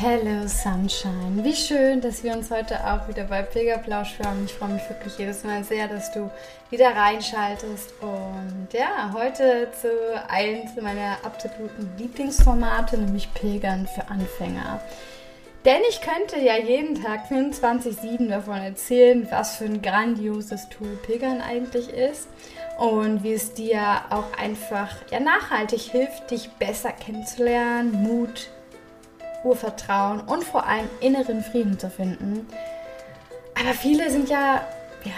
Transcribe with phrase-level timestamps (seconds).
[0.00, 1.42] Hello Sunshine.
[1.42, 4.44] Wie schön, dass wir uns heute auch wieder bei Pilgerplausch hören.
[4.44, 6.30] Ich freue mich wirklich jedes Mal sehr, dass du
[6.70, 7.94] wieder reinschaltest.
[8.00, 9.88] Und ja, heute zu
[10.28, 14.80] eins meiner absoluten Lieblingsformate, nämlich Pilgern für Anfänger.
[15.64, 21.40] Denn ich könnte ja jeden Tag 24-7 davon erzählen, was für ein grandioses Tool Pilgern
[21.40, 22.28] eigentlich ist
[22.78, 28.48] und wie es dir auch einfach ja, nachhaltig hilft, dich besser kennenzulernen, Mut
[29.44, 32.46] Urvertrauen und vor allem inneren Frieden zu finden.
[33.58, 34.66] Aber viele sind ja,
[35.04, 35.12] ja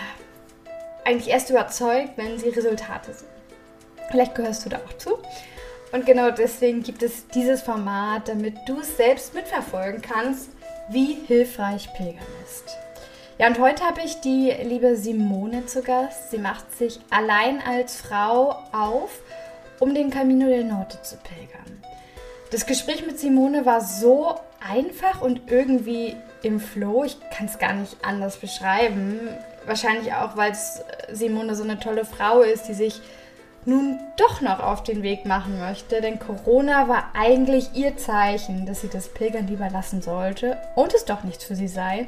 [1.05, 3.29] eigentlich erst überzeugt, wenn sie Resultate sehen.
[4.11, 5.19] Vielleicht gehörst du da auch zu.
[5.93, 10.51] Und genau deswegen gibt es dieses Format, damit du es selbst mitverfolgen kannst,
[10.89, 12.77] wie hilfreich Pilgern ist.
[13.39, 16.31] Ja, und heute habe ich die liebe Simone zu Gast.
[16.31, 19.11] Sie macht sich allein als Frau auf,
[19.79, 21.83] um den Camino del Norte zu pilgern.
[22.51, 27.05] Das Gespräch mit Simone war so einfach und irgendwie im Flow.
[27.05, 29.21] Ich kann es gar nicht anders beschreiben.
[29.67, 30.53] Wahrscheinlich auch, weil
[31.13, 33.01] Simone so eine tolle Frau ist, die sich
[33.67, 36.01] nun doch noch auf den Weg machen möchte.
[36.01, 41.05] Denn Corona war eigentlich ihr Zeichen, dass sie das Pilgern lieber lassen sollte und es
[41.05, 42.07] doch nichts für sie sei.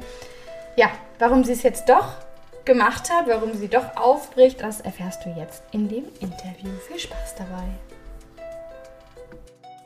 [0.75, 2.15] Ja, warum sie es jetzt doch
[2.65, 6.69] gemacht hat, warum sie doch aufbricht, das erfährst du jetzt in dem Interview.
[6.87, 7.92] Viel Spaß dabei.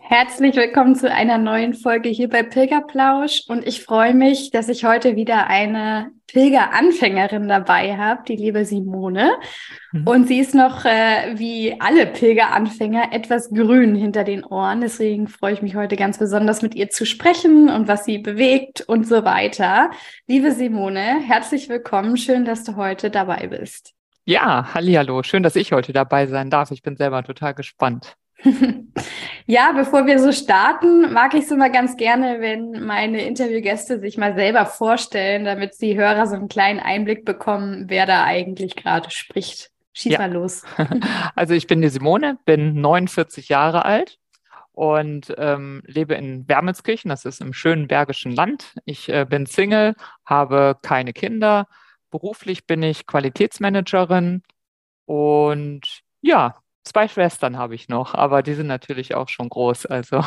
[0.09, 4.85] Herzlich willkommen zu einer neuen Folge hier bei Pilgerplausch und ich freue mich, dass ich
[4.85, 9.33] heute wieder eine Pilgeranfängerin dabei habe, die liebe Simone.
[9.91, 10.07] Mhm.
[10.07, 14.79] Und sie ist noch äh, wie alle Pilgeranfänger etwas grün hinter den Ohren.
[14.79, 18.79] Deswegen freue ich mich heute ganz besonders mit ihr zu sprechen und was sie bewegt
[18.87, 19.91] und so weiter.
[20.25, 22.15] Liebe Simone, herzlich willkommen.
[22.15, 23.93] Schön, dass du heute dabei bist.
[24.23, 26.71] Ja, hallo, schön, dass ich heute dabei sein darf.
[26.71, 28.15] Ich bin selber total gespannt.
[29.45, 34.17] ja, bevor wir so starten, mag ich es immer ganz gerne, wenn meine Interviewgäste sich
[34.17, 39.09] mal selber vorstellen, damit die Hörer so einen kleinen Einblick bekommen, wer da eigentlich gerade
[39.09, 39.71] spricht.
[39.93, 40.19] Schieß ja.
[40.19, 40.63] mal los.
[41.35, 44.19] Also ich bin die Simone, bin 49 Jahre alt
[44.71, 48.75] und ähm, lebe in Wermelskirchen, das ist im schönen bergischen Land.
[48.85, 51.67] Ich äh, bin Single, habe keine Kinder.
[52.11, 54.43] Beruflich bin ich Qualitätsmanagerin
[55.05, 56.55] und ja,
[56.87, 59.87] Zwei Schwestern habe ich noch, aber die sind natürlich auch schon groß.
[59.87, 60.17] Also.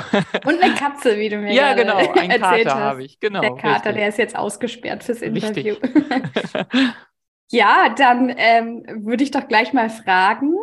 [0.45, 3.19] Und eine Katze, wie du mir Ja, genau, ein Kater habe ich.
[3.19, 3.95] Genau, der Kater, richtig.
[3.95, 5.77] der ist jetzt ausgesperrt fürs Interview.
[7.51, 10.55] ja, dann ähm, würde ich doch gleich mal fragen,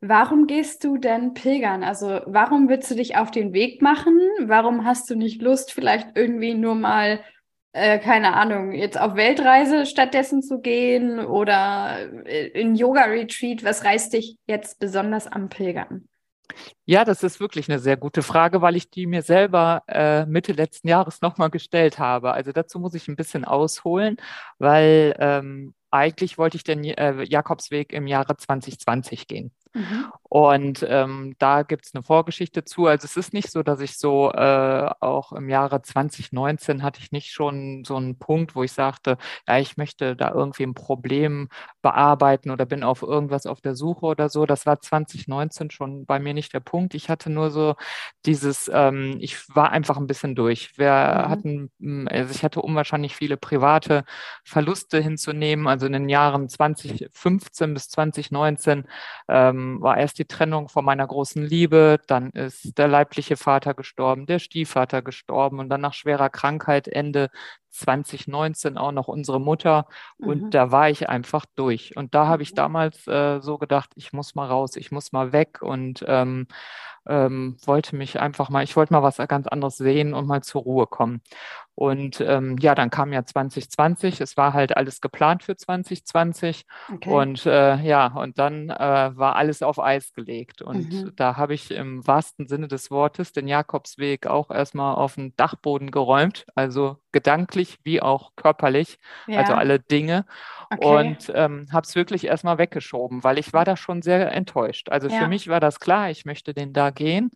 [0.00, 1.82] warum gehst du denn pilgern?
[1.82, 4.18] Also warum willst du dich auf den Weg machen?
[4.40, 7.20] Warum hast du nicht Lust, vielleicht irgendwie nur mal
[7.72, 13.64] äh, keine Ahnung, jetzt auf Weltreise stattdessen zu gehen oder äh, in Yoga-Retreat?
[13.64, 16.08] Was reißt dich jetzt besonders am Pilgern?
[16.84, 20.52] Ja, das ist wirklich eine sehr gute Frage, weil ich die mir selber äh, Mitte
[20.52, 22.32] letzten Jahres nochmal gestellt habe.
[22.32, 24.16] Also dazu muss ich ein bisschen ausholen,
[24.58, 29.52] weil ähm, eigentlich wollte ich den äh, Jakobsweg im Jahre 2020 gehen.
[29.72, 30.12] Mhm.
[30.22, 32.86] Und ähm, da gibt es eine Vorgeschichte zu.
[32.86, 37.12] Also es ist nicht so, dass ich so äh, auch im Jahre 2019 hatte ich
[37.12, 39.16] nicht schon so einen Punkt, wo ich sagte,
[39.48, 41.48] ja, ich möchte da irgendwie ein Problem
[41.82, 44.46] bearbeiten oder bin auf irgendwas auf der Suche oder so.
[44.46, 46.94] Das war 2019 schon bei mir nicht der Punkt.
[46.94, 47.74] Ich hatte nur so
[48.26, 50.78] dieses, ähm, ich war einfach ein bisschen durch.
[50.78, 51.28] Wir mhm.
[51.28, 54.04] hatten, also ich hatte unwahrscheinlich viele private
[54.44, 55.66] Verluste hinzunehmen.
[55.68, 58.84] Also in den Jahren 2015 bis 2019
[59.28, 64.26] ähm, war erst die Trennung von meiner großen Liebe, dann ist der leibliche Vater gestorben,
[64.26, 67.30] der Stiefvater gestorben und dann nach schwerer Krankheit Ende
[67.70, 69.86] 2019 auch noch unsere Mutter.
[70.18, 70.50] Und mhm.
[70.50, 71.96] da war ich einfach durch.
[71.96, 72.56] Und da habe ich mhm.
[72.56, 76.46] damals äh, so gedacht, ich muss mal raus, ich muss mal weg und ähm,
[77.08, 80.62] ähm, wollte mich einfach mal, ich wollte mal was ganz anderes sehen und mal zur
[80.62, 81.22] Ruhe kommen.
[81.80, 84.20] Und ähm, ja, dann kam ja 2020.
[84.20, 86.66] Es war halt alles geplant für 2020.
[86.92, 87.08] Okay.
[87.08, 90.60] Und äh, ja, und dann äh, war alles auf Eis gelegt.
[90.60, 91.12] Und mhm.
[91.16, 95.90] da habe ich im wahrsten Sinne des Wortes den Jakobsweg auch erstmal auf den Dachboden
[95.90, 96.44] geräumt.
[96.54, 98.98] Also gedanklich wie auch körperlich.
[99.26, 99.40] Also ja.
[99.40, 100.26] Also alle Dinge.
[100.68, 100.86] Okay.
[100.86, 104.90] Und ähm, habe es wirklich erstmal weggeschoben, weil ich war da schon sehr enttäuscht.
[104.90, 105.18] Also ja.
[105.18, 107.30] für mich war das klar, ich möchte den da gehen.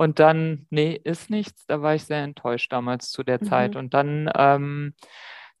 [0.00, 1.66] Und dann, nee, ist nichts.
[1.66, 3.46] Da war ich sehr enttäuscht damals zu der mhm.
[3.46, 3.76] Zeit.
[3.76, 4.94] Und dann ähm,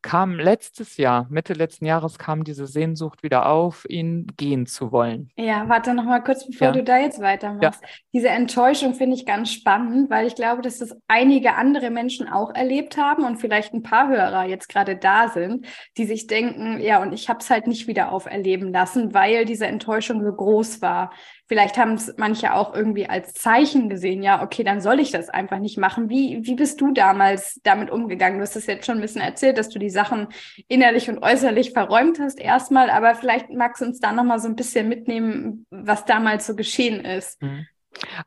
[0.00, 5.30] kam letztes Jahr, Mitte letzten Jahres, kam diese Sehnsucht wieder auf, ihn gehen zu wollen.
[5.36, 6.72] Ja, warte noch mal kurz, bevor ja.
[6.72, 7.82] du da jetzt weitermachst.
[7.82, 7.88] Ja.
[8.14, 12.54] Diese Enttäuschung finde ich ganz spannend, weil ich glaube, dass das einige andere Menschen auch
[12.54, 15.66] erlebt haben und vielleicht ein paar Hörer jetzt gerade da sind,
[15.98, 19.66] die sich denken, ja, und ich habe es halt nicht wieder auferleben lassen, weil diese
[19.66, 21.10] Enttäuschung so groß war.
[21.50, 25.28] Vielleicht haben es manche auch irgendwie als Zeichen gesehen, ja, okay, dann soll ich das
[25.28, 26.08] einfach nicht machen.
[26.08, 28.38] Wie, wie bist du damals damit umgegangen?
[28.38, 30.28] Du hast das jetzt schon ein bisschen erzählt, dass du die Sachen
[30.68, 34.54] innerlich und äußerlich verräumt hast erstmal, aber vielleicht magst du uns da nochmal so ein
[34.54, 37.42] bisschen mitnehmen, was damals so geschehen ist.
[37.42, 37.66] Mhm.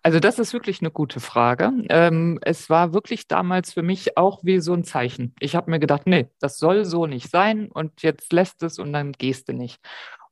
[0.02, 1.72] Also das ist wirklich eine gute Frage.
[1.88, 5.34] Ähm, es war wirklich damals für mich auch wie so ein Zeichen.
[5.40, 8.92] Ich habe mir gedacht, nee, das soll so nicht sein und jetzt lässt es und
[8.92, 9.80] dann gehst du nicht.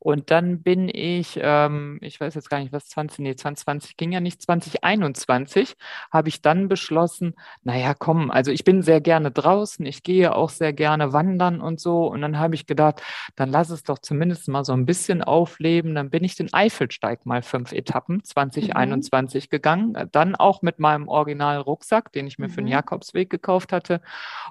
[0.03, 4.11] Und dann bin ich, ähm, ich weiß jetzt gar nicht, was 20, nee, 2020 ging
[4.11, 5.75] ja nicht, 2021
[6.11, 10.49] habe ich dann beschlossen, naja, komm, also ich bin sehr gerne draußen, ich gehe auch
[10.49, 12.07] sehr gerne wandern und so.
[12.07, 13.03] Und dann habe ich gedacht,
[13.35, 15.93] dann lass es doch zumindest mal so ein bisschen aufleben.
[15.93, 19.49] Dann bin ich den Eifelsteig mal fünf Etappen 2021 mhm.
[19.51, 22.51] gegangen, dann auch mit meinem originalen Rucksack, den ich mir mhm.
[22.51, 22.71] für den mhm.
[22.71, 24.01] Jakobsweg gekauft hatte.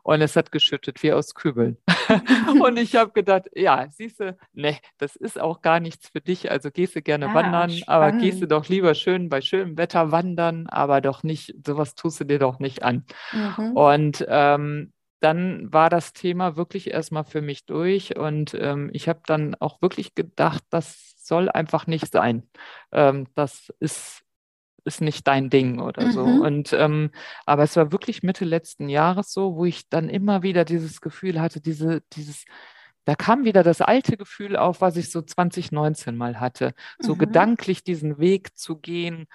[0.04, 1.76] Und es hat geschüttet wie aus Kübeln.
[2.60, 6.50] und ich habe gedacht, ja, siehst du, nee, das ist auch gar nichts für dich.
[6.50, 7.88] Also gehst du gerne ja, wandern, spannend.
[7.88, 12.20] aber gehst du doch lieber schön bei schönem Wetter wandern, aber doch nicht, sowas tust
[12.20, 13.04] du dir doch nicht an.
[13.32, 13.76] Mhm.
[13.76, 19.20] Und ähm, dann war das Thema wirklich erstmal für mich durch und ähm, ich habe
[19.26, 22.48] dann auch wirklich gedacht, das soll einfach nicht sein.
[22.92, 24.24] Ähm, das ist
[24.84, 26.12] ist nicht dein Ding oder mhm.
[26.12, 26.22] so.
[26.22, 27.10] Und ähm,
[27.46, 31.40] aber es war wirklich Mitte letzten Jahres so, wo ich dann immer wieder dieses Gefühl
[31.40, 32.44] hatte, diese, dieses,
[33.04, 37.18] da kam wieder das alte Gefühl auf, was ich so 2019 mal hatte, so mhm.
[37.18, 39.26] gedanklich diesen Weg zu gehen,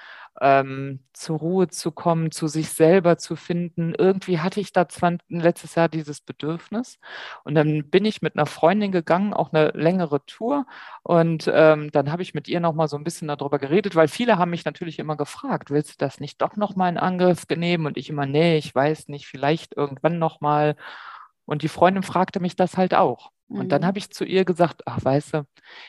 [0.42, 3.94] ähm, zur Ruhe zu kommen, zu sich selber zu finden.
[3.98, 7.00] Irgendwie hatte ich da 20, letztes Jahr dieses Bedürfnis.
[7.44, 10.66] Und dann bin ich mit einer Freundin gegangen, auch eine längere Tour.
[11.04, 14.38] Und ähm, dann habe ich mit ihr nochmal so ein bisschen darüber geredet, weil viele
[14.38, 17.86] haben mich natürlich immer gefragt, willst du das nicht doch nochmal in Angriff nehmen?
[17.86, 20.76] Und ich immer, nee, ich weiß nicht, vielleicht irgendwann nochmal.
[21.46, 23.32] Und die Freundin fragte mich das halt auch.
[23.48, 23.86] Und dann mhm.
[23.86, 25.48] habe ich zu ihr gesagt, ach, weißt du,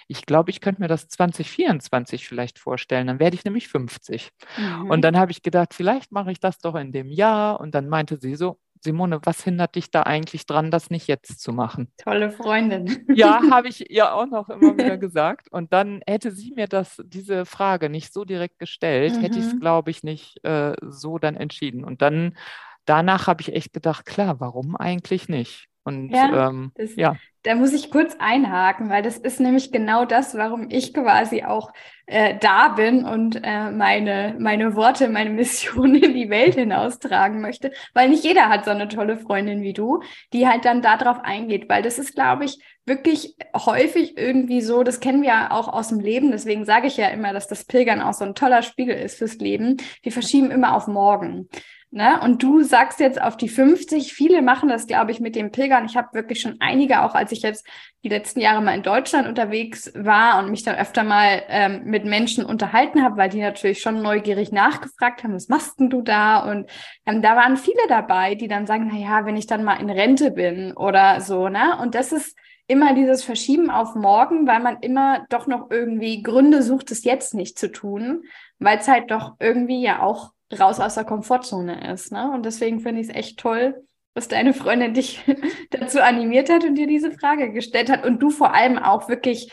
[0.08, 3.06] ich glaube, ich könnte mir das 2024 vielleicht vorstellen.
[3.06, 4.30] Dann werde ich nämlich 50.
[4.58, 4.90] Mhm.
[4.90, 7.60] Und dann habe ich gedacht, vielleicht mache ich das doch in dem Jahr.
[7.60, 11.40] Und dann meinte sie so, Simone, was hindert dich da eigentlich dran, das nicht jetzt
[11.40, 11.90] zu machen?
[11.96, 13.06] Tolle Freundin.
[13.14, 15.50] Ja, habe ich ihr auch noch immer wieder gesagt.
[15.50, 19.20] Und dann hätte sie mir das, diese Frage nicht so direkt gestellt, mhm.
[19.20, 21.84] hätte ich es, glaube ich, nicht äh, so dann entschieden.
[21.84, 22.36] Und dann
[22.84, 25.68] danach habe ich echt gedacht, klar, warum eigentlich nicht?
[25.84, 27.16] Und ja, ähm, ja.
[27.46, 31.72] Da muss ich kurz einhaken, weil das ist nämlich genau das, warum ich quasi auch
[32.06, 37.70] äh, da bin und äh, meine, meine Worte, meine Mission in die Welt hinaustragen möchte.
[37.94, 40.02] Weil nicht jeder hat so eine tolle Freundin wie du,
[40.32, 41.68] die halt dann darauf eingeht.
[41.68, 45.90] Weil das ist, glaube ich, wirklich häufig irgendwie so, das kennen wir ja auch aus
[45.90, 48.96] dem Leben, deswegen sage ich ja immer, dass das Pilgern auch so ein toller Spiegel
[48.96, 49.76] ist fürs Leben.
[50.04, 51.48] Die verschieben immer auf morgen.
[51.96, 52.20] Ne?
[52.20, 55.86] Und du sagst jetzt auf die 50, viele machen das, glaube ich, mit dem Pilgern.
[55.86, 57.66] Ich habe wirklich schon einige, auch als ich jetzt
[58.04, 62.04] die letzten Jahre mal in Deutschland unterwegs war und mich dann öfter mal ähm, mit
[62.04, 66.40] Menschen unterhalten habe, weil die natürlich schon neugierig nachgefragt haben, was machst denn du da?
[66.40, 66.68] Und
[67.06, 69.88] ähm, da waren viele dabei, die dann sagen, na ja, wenn ich dann mal in
[69.88, 71.78] Rente bin oder so, ne?
[71.80, 76.62] Und das ist immer dieses Verschieben auf morgen, weil man immer doch noch irgendwie Gründe
[76.62, 78.24] sucht, es jetzt nicht zu tun,
[78.58, 82.12] weil es halt doch irgendwie ja auch raus aus der Komfortzone ist.
[82.12, 82.30] Ne?
[82.32, 83.84] Und deswegen finde ich es echt toll,
[84.14, 85.24] dass deine Freundin dich
[85.70, 89.52] dazu animiert hat und dir diese Frage gestellt hat und du vor allem auch wirklich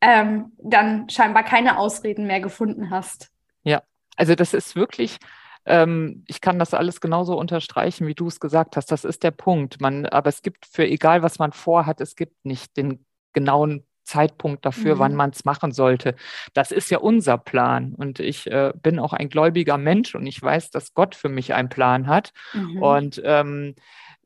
[0.00, 3.30] ähm, dann scheinbar keine Ausreden mehr gefunden hast.
[3.64, 3.82] Ja,
[4.16, 5.18] also das ist wirklich,
[5.66, 8.92] ähm, ich kann das alles genauso unterstreichen, wie du es gesagt hast.
[8.92, 9.80] Das ist der Punkt.
[9.80, 14.64] Man, aber es gibt für egal, was man vorhat, es gibt nicht den genauen Zeitpunkt
[14.64, 14.98] dafür, mhm.
[14.98, 16.14] wann man es machen sollte.
[16.54, 17.94] Das ist ja unser Plan.
[17.94, 21.54] Und ich äh, bin auch ein gläubiger Mensch und ich weiß, dass Gott für mich
[21.54, 22.32] einen Plan hat.
[22.54, 22.82] Mhm.
[22.82, 23.74] Und ähm,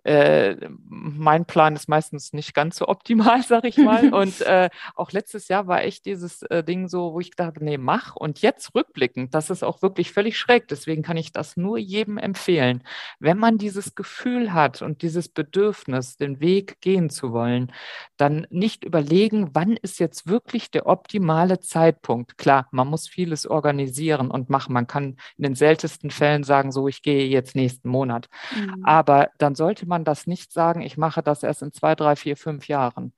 [0.05, 0.57] äh,
[0.89, 4.13] mein Plan ist meistens nicht ganz so optimal, sag ich mal.
[4.15, 7.79] Und äh, auch letztes Jahr war echt dieses äh, Ding so, wo ich dachte, nee,
[7.79, 8.17] mach.
[8.17, 10.69] Und jetzt rückblickend, das ist auch wirklich völlig schräg.
[10.69, 12.83] Deswegen kann ich das nur jedem empfehlen.
[13.19, 17.73] Wenn man dieses Gefühl hat und dieses Bedürfnis, den Weg gehen zu wollen,
[18.17, 22.39] dann nicht überlegen, wann ist jetzt wirklich der optimale Zeitpunkt.
[22.39, 24.73] Klar, man muss vieles organisieren und machen.
[24.73, 28.29] Man kann in den seltensten Fällen sagen, so, ich gehe jetzt nächsten Monat.
[28.57, 28.85] Mhm.
[28.85, 32.17] Aber dann sollte man man das nicht sagen, ich mache das erst in zwei, drei,
[32.17, 33.13] vier, fünf Jahren.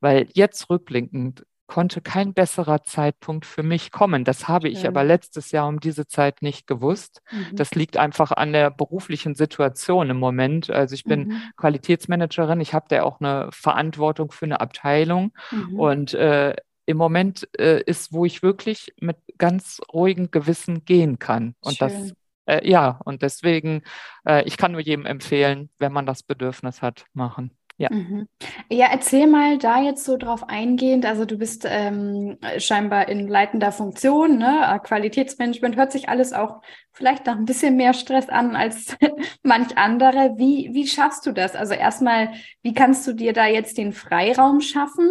[0.00, 4.24] Weil jetzt rückblickend konnte kein besserer Zeitpunkt für mich kommen.
[4.24, 4.76] Das habe Schön.
[4.76, 7.22] ich aber letztes Jahr um diese Zeit nicht gewusst.
[7.30, 7.54] Mhm.
[7.54, 10.68] Das liegt einfach an der beruflichen Situation im Moment.
[10.68, 11.42] Also ich bin mhm.
[11.56, 15.78] Qualitätsmanagerin, ich habe da auch eine Verantwortung für eine Abteilung mhm.
[15.78, 16.56] und äh,
[16.86, 21.54] im Moment äh, ist, wo ich wirklich mit ganz ruhigem Gewissen gehen kann.
[21.60, 21.88] Und Schön.
[21.88, 22.12] das
[22.50, 23.82] äh, ja, und deswegen,
[24.26, 27.56] äh, ich kann nur jedem empfehlen, wenn man das Bedürfnis hat, machen.
[27.80, 27.88] Ja.
[27.90, 28.28] Mhm.
[28.70, 31.06] ja, erzähl mal da jetzt so drauf eingehend.
[31.06, 34.66] Also du bist ähm, scheinbar in leitender Funktion, ne?
[34.70, 36.60] Äh, Qualitätsmanagement hört sich alles auch
[36.92, 38.98] vielleicht nach ein bisschen mehr Stress an als
[39.42, 40.34] manch andere.
[40.36, 41.56] Wie, wie schaffst du das?
[41.56, 45.10] Also erstmal, wie kannst du dir da jetzt den Freiraum schaffen?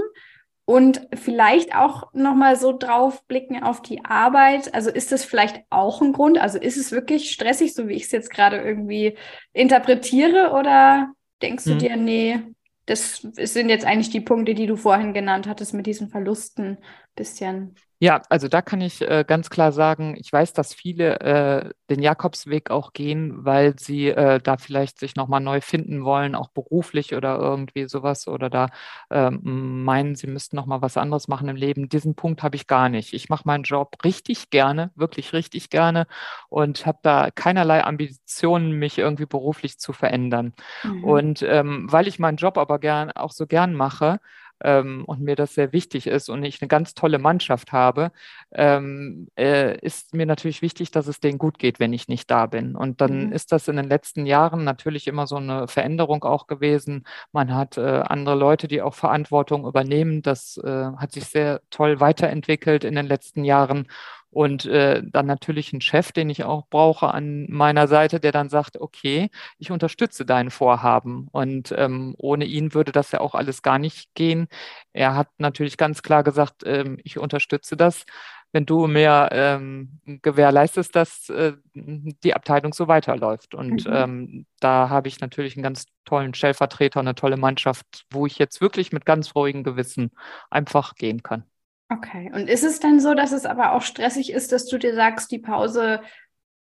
[0.69, 4.71] Und vielleicht auch nochmal so drauf blicken auf die Arbeit.
[4.75, 6.37] Also ist das vielleicht auch ein Grund?
[6.37, 9.17] Also ist es wirklich stressig, so wie ich es jetzt gerade irgendwie
[9.51, 10.51] interpretiere?
[10.51, 11.11] Oder
[11.41, 11.79] denkst du hm.
[11.79, 12.39] dir, nee,
[12.85, 16.77] das sind jetzt eigentlich die Punkte, die du vorhin genannt hattest mit diesen Verlusten
[17.15, 17.73] bisschen.
[18.01, 22.01] Ja, also da kann ich äh, ganz klar sagen, ich weiß, dass viele äh, den
[22.01, 27.13] Jakobsweg auch gehen, weil sie äh, da vielleicht sich nochmal neu finden wollen, auch beruflich
[27.13, 28.67] oder irgendwie sowas oder da
[29.09, 31.89] ähm, meinen, sie müssten nochmal was anderes machen im Leben.
[31.89, 33.13] Diesen Punkt habe ich gar nicht.
[33.13, 36.07] Ich mache meinen Job richtig gerne, wirklich richtig gerne
[36.47, 40.53] und habe da keinerlei Ambitionen, mich irgendwie beruflich zu verändern.
[40.83, 41.03] Mhm.
[41.03, 44.19] Und ähm, weil ich meinen Job aber gern auch so gern mache,
[44.63, 48.11] ähm, und mir das sehr wichtig ist und ich eine ganz tolle Mannschaft habe,
[48.51, 52.45] ähm, äh, ist mir natürlich wichtig, dass es denen gut geht, wenn ich nicht da
[52.45, 52.75] bin.
[52.75, 53.31] Und dann mhm.
[53.33, 57.05] ist das in den letzten Jahren natürlich immer so eine Veränderung auch gewesen.
[57.31, 60.21] Man hat äh, andere Leute, die auch Verantwortung übernehmen.
[60.21, 63.87] Das äh, hat sich sehr toll weiterentwickelt in den letzten Jahren
[64.31, 68.49] und äh, dann natürlich einen Chef, den ich auch brauche an meiner Seite, der dann
[68.49, 71.27] sagt, okay, ich unterstütze dein Vorhaben.
[71.31, 74.47] Und ähm, ohne ihn würde das ja auch alles gar nicht gehen.
[74.93, 78.05] Er hat natürlich ganz klar gesagt, ähm, ich unterstütze das,
[78.51, 83.55] wenn du mir ähm, gewährleistest, dass äh, die Abteilung so weiterläuft.
[83.55, 83.93] Und mhm.
[83.93, 88.61] ähm, da habe ich natürlich einen ganz tollen Stellvertreter, eine tolle Mannschaft, wo ich jetzt
[88.61, 90.11] wirklich mit ganz ruhigem Gewissen
[90.49, 91.45] einfach gehen kann.
[91.91, 92.31] Okay.
[92.33, 95.31] Und ist es dann so, dass es aber auch stressig ist, dass du dir sagst,
[95.31, 96.01] die Pause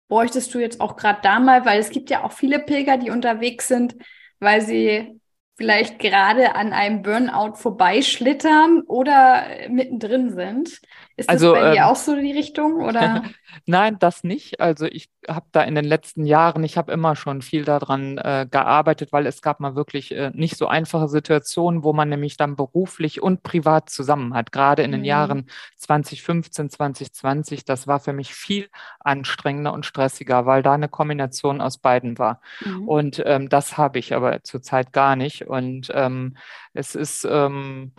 [0.08, 3.10] bräuchtest du jetzt auch gerade da mal, weil es gibt ja auch viele Pilger, die
[3.10, 3.96] unterwegs sind,
[4.38, 5.18] weil sie
[5.56, 10.80] vielleicht gerade an einem Burnout vorbeischlittern oder mittendrin sind.
[11.16, 12.82] Ist also, das bei ähm, dir auch so die Richtung?
[12.82, 13.22] Oder?
[13.66, 14.58] Nein, das nicht.
[14.60, 18.48] Also ich habe da in den letzten Jahren, ich habe immer schon viel daran äh,
[18.50, 22.56] gearbeitet, weil es gab mal wirklich äh, nicht so einfache Situationen, wo man nämlich dann
[22.56, 24.50] beruflich und privat zusammen hat.
[24.50, 25.06] Gerade in den mhm.
[25.06, 25.46] Jahren
[25.76, 28.68] 2015, 2020, das war für mich viel
[28.98, 32.40] anstrengender und stressiger, weil da eine Kombination aus beiden war.
[32.64, 32.88] Mhm.
[32.88, 35.43] Und ähm, das habe ich aber zurzeit gar nicht.
[35.46, 36.36] Und ähm,
[36.72, 37.92] es ist ähm,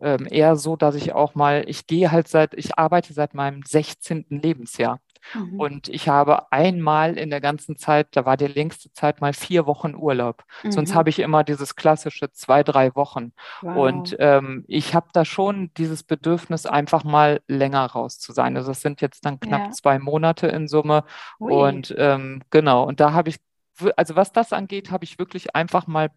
[0.00, 3.62] ähm, eher so, dass ich auch mal, ich gehe halt seit, ich arbeite seit meinem
[3.62, 4.26] 16.
[4.28, 5.00] Lebensjahr.
[5.32, 5.60] Mhm.
[5.60, 9.66] Und ich habe einmal in der ganzen Zeit, da war die längste Zeit mal vier
[9.66, 10.44] Wochen Urlaub.
[10.62, 10.72] Mhm.
[10.72, 13.32] Sonst habe ich immer dieses klassische zwei, drei Wochen.
[13.62, 13.76] Wow.
[13.76, 18.56] Und ähm, ich habe da schon dieses Bedürfnis, einfach mal länger raus zu sein.
[18.56, 19.70] Also es sind jetzt dann knapp ja.
[19.70, 21.04] zwei Monate in Summe.
[21.40, 21.52] Ui.
[21.52, 23.36] Und ähm, genau, und da habe ich,
[23.96, 26.10] also was das angeht, habe ich wirklich einfach mal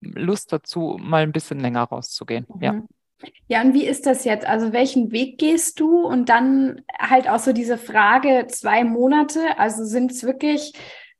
[0.00, 2.46] Lust dazu, mal ein bisschen länger rauszugehen.
[2.48, 2.62] Mhm.
[2.62, 2.82] Ja.
[3.48, 4.46] Ja, und wie ist das jetzt?
[4.46, 6.06] Also welchen Weg gehst du?
[6.06, 10.72] Und dann halt auch so diese Frage, zwei Monate, also sind es wirklich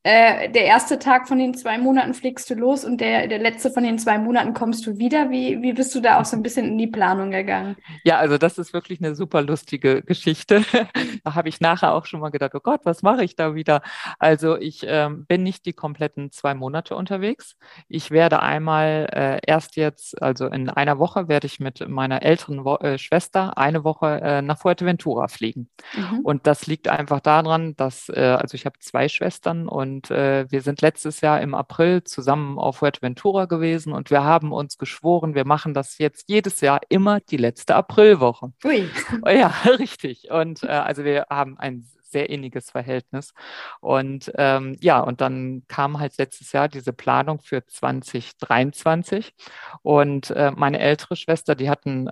[0.09, 3.71] äh, der erste Tag von den zwei Monaten fliegst du los und der, der letzte
[3.71, 5.29] von den zwei Monaten kommst du wieder.
[5.29, 7.77] Wie, wie bist du da auch so ein bisschen in die Planung gegangen?
[8.05, 10.65] Ja, also das ist wirklich eine super lustige Geschichte.
[11.25, 13.83] da habe ich nachher auch schon mal gedacht, oh Gott, was mache ich da wieder?
[14.19, 17.59] Also ich ähm, bin nicht die kompletten zwei Monate unterwegs.
[17.87, 22.65] Ich werde einmal äh, erst jetzt, also in einer Woche werde ich mit meiner älteren
[22.65, 25.69] Wo äh, Schwester eine Woche äh, nach Fuerteventura fliegen.
[25.95, 26.21] Mhm.
[26.21, 30.47] Und das liegt einfach daran, dass, äh, also ich habe zwei Schwestern und und äh,
[30.49, 35.35] wir sind letztes Jahr im April zusammen auf Fuerteventura gewesen und wir haben uns geschworen,
[35.35, 38.53] wir machen das jetzt jedes Jahr immer die letzte Aprilwoche.
[38.65, 38.89] Ui.
[39.27, 40.31] Ja, richtig.
[40.31, 43.35] Und äh, also wir haben ein sehr inniges Verhältnis.
[43.81, 49.35] Und ähm, ja, und dann kam halt letztes Jahr diese Planung für 2023.
[49.83, 52.11] Und äh, meine ältere Schwester, die hat einen, äh,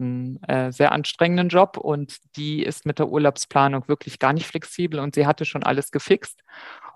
[0.00, 5.00] einen äh, sehr anstrengenden Job und die ist mit der Urlaubsplanung wirklich gar nicht flexibel
[5.00, 6.42] und sie hatte schon alles gefixt.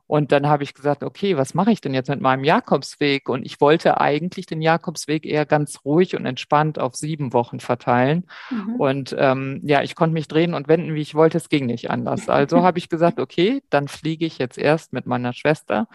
[0.06, 3.28] Und dann habe ich gesagt, okay, was mache ich denn jetzt mit meinem Jakobsweg?
[3.28, 8.26] Und ich wollte eigentlich den Jakobsweg eher ganz ruhig und entspannt auf sieben Wochen verteilen.
[8.50, 8.75] Mhm.
[8.76, 11.38] Und ähm, ja, ich konnte mich drehen und wenden, wie ich wollte.
[11.38, 12.28] Es ging nicht anders.
[12.44, 15.87] Also habe ich gesagt, okay, dann fliege ich jetzt erst mit meiner Schwester,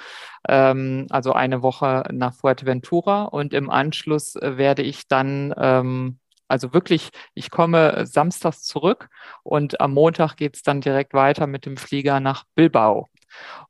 [0.47, 6.73] ähm, also eine Woche nach Fuerteventura und im Anschluss äh, werde ich dann ähm, also
[6.73, 9.09] wirklich, ich komme samstags zurück
[9.43, 13.07] und am Montag geht es dann direkt weiter mit dem Flieger nach Bilbao.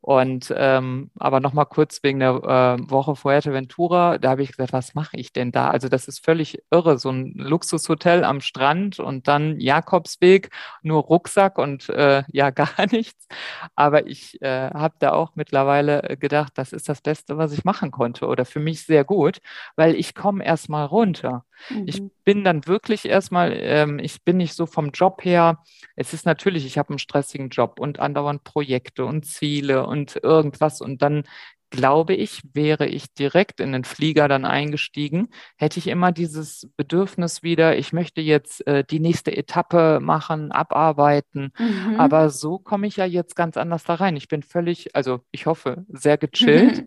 [0.02, 4.74] Und ähm, aber noch mal kurz wegen der äh, Woche Fuerteventura, da habe ich gesagt,
[4.74, 5.70] was mache ich denn da?
[5.70, 10.50] Also das ist völlig irre, so ein Luxushotel am Strand und dann Jakobsweg,
[10.84, 13.28] nur Rucksack und äh, ja gar nichts.
[13.76, 17.92] Aber ich äh, habe da auch mittlerweile gedacht, das ist das Beste, was ich machen
[17.92, 19.40] konnte oder für mich sehr gut,
[19.76, 21.46] weil ich komme erst mal runter.
[21.70, 21.84] Mhm.
[21.88, 25.64] Ich bin dann wirklich erstmal, ähm, ich bin nicht so vom Job her.
[25.96, 30.80] Es ist natürlich, ich habe einen stressigen Job und andauernd Projekte und Ziele und irgendwas.
[30.80, 31.24] Und dann
[31.72, 37.42] glaube ich, wäre ich direkt in den Flieger dann eingestiegen, hätte ich immer dieses Bedürfnis
[37.42, 41.52] wieder, ich möchte jetzt äh, die nächste Etappe machen, abarbeiten.
[41.58, 42.00] Mhm.
[42.00, 44.16] Aber so komme ich ja jetzt ganz anders da rein.
[44.16, 46.86] Ich bin völlig, also ich hoffe, sehr gechillt.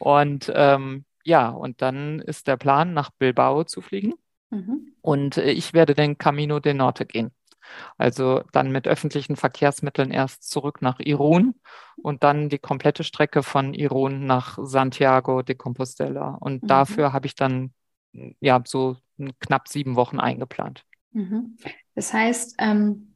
[0.00, 4.14] und ähm, ja, und dann ist der Plan, nach Bilbao zu fliegen.
[4.50, 4.92] Mhm.
[5.00, 7.30] Und äh, ich werde den Camino de Norte gehen.
[7.98, 11.54] Also dann mit öffentlichen Verkehrsmitteln erst zurück nach Irun
[11.96, 16.36] und dann die komplette Strecke von Irun nach Santiago de Compostela.
[16.40, 16.66] Und mhm.
[16.66, 17.72] dafür habe ich dann
[18.40, 18.96] ja so
[19.38, 20.84] knapp sieben Wochen eingeplant.
[21.12, 21.56] Mhm.
[21.94, 23.09] Das heißt, ähm,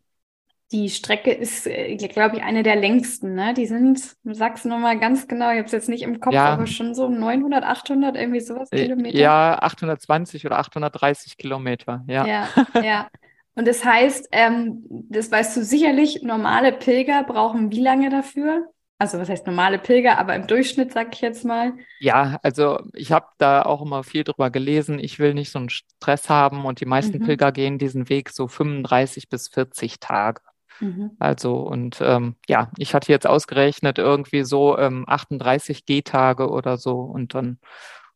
[0.74, 3.34] die Strecke ist, äh, glaube ich, eine der längsten.
[3.34, 3.54] Ne?
[3.54, 6.46] Die sind, sagst du nochmal ganz genau, ich habe es jetzt nicht im Kopf, ja.
[6.46, 9.16] aber schon so 900, 800, irgendwie sowas äh, Kilometer.
[9.16, 12.26] Ja, 820 oder 830 Kilometer, ja.
[12.26, 12.48] Ja,
[12.82, 13.08] ja.
[13.54, 18.66] Und das heißt, ähm, das weißt du sicherlich, normale Pilger brauchen wie lange dafür?
[18.98, 21.74] Also was heißt normale Pilger, aber im Durchschnitt sage ich jetzt mal.
[22.00, 24.98] Ja, also ich habe da auch immer viel drüber gelesen.
[24.98, 27.26] Ich will nicht so einen Stress haben und die meisten mhm.
[27.26, 30.40] Pilger gehen diesen Weg so 35 bis 40 Tage.
[30.80, 31.12] Mhm.
[31.18, 37.00] Also und ähm, ja, ich hatte jetzt ausgerechnet irgendwie so ähm, 38 Gehtage oder so
[37.00, 37.58] und dann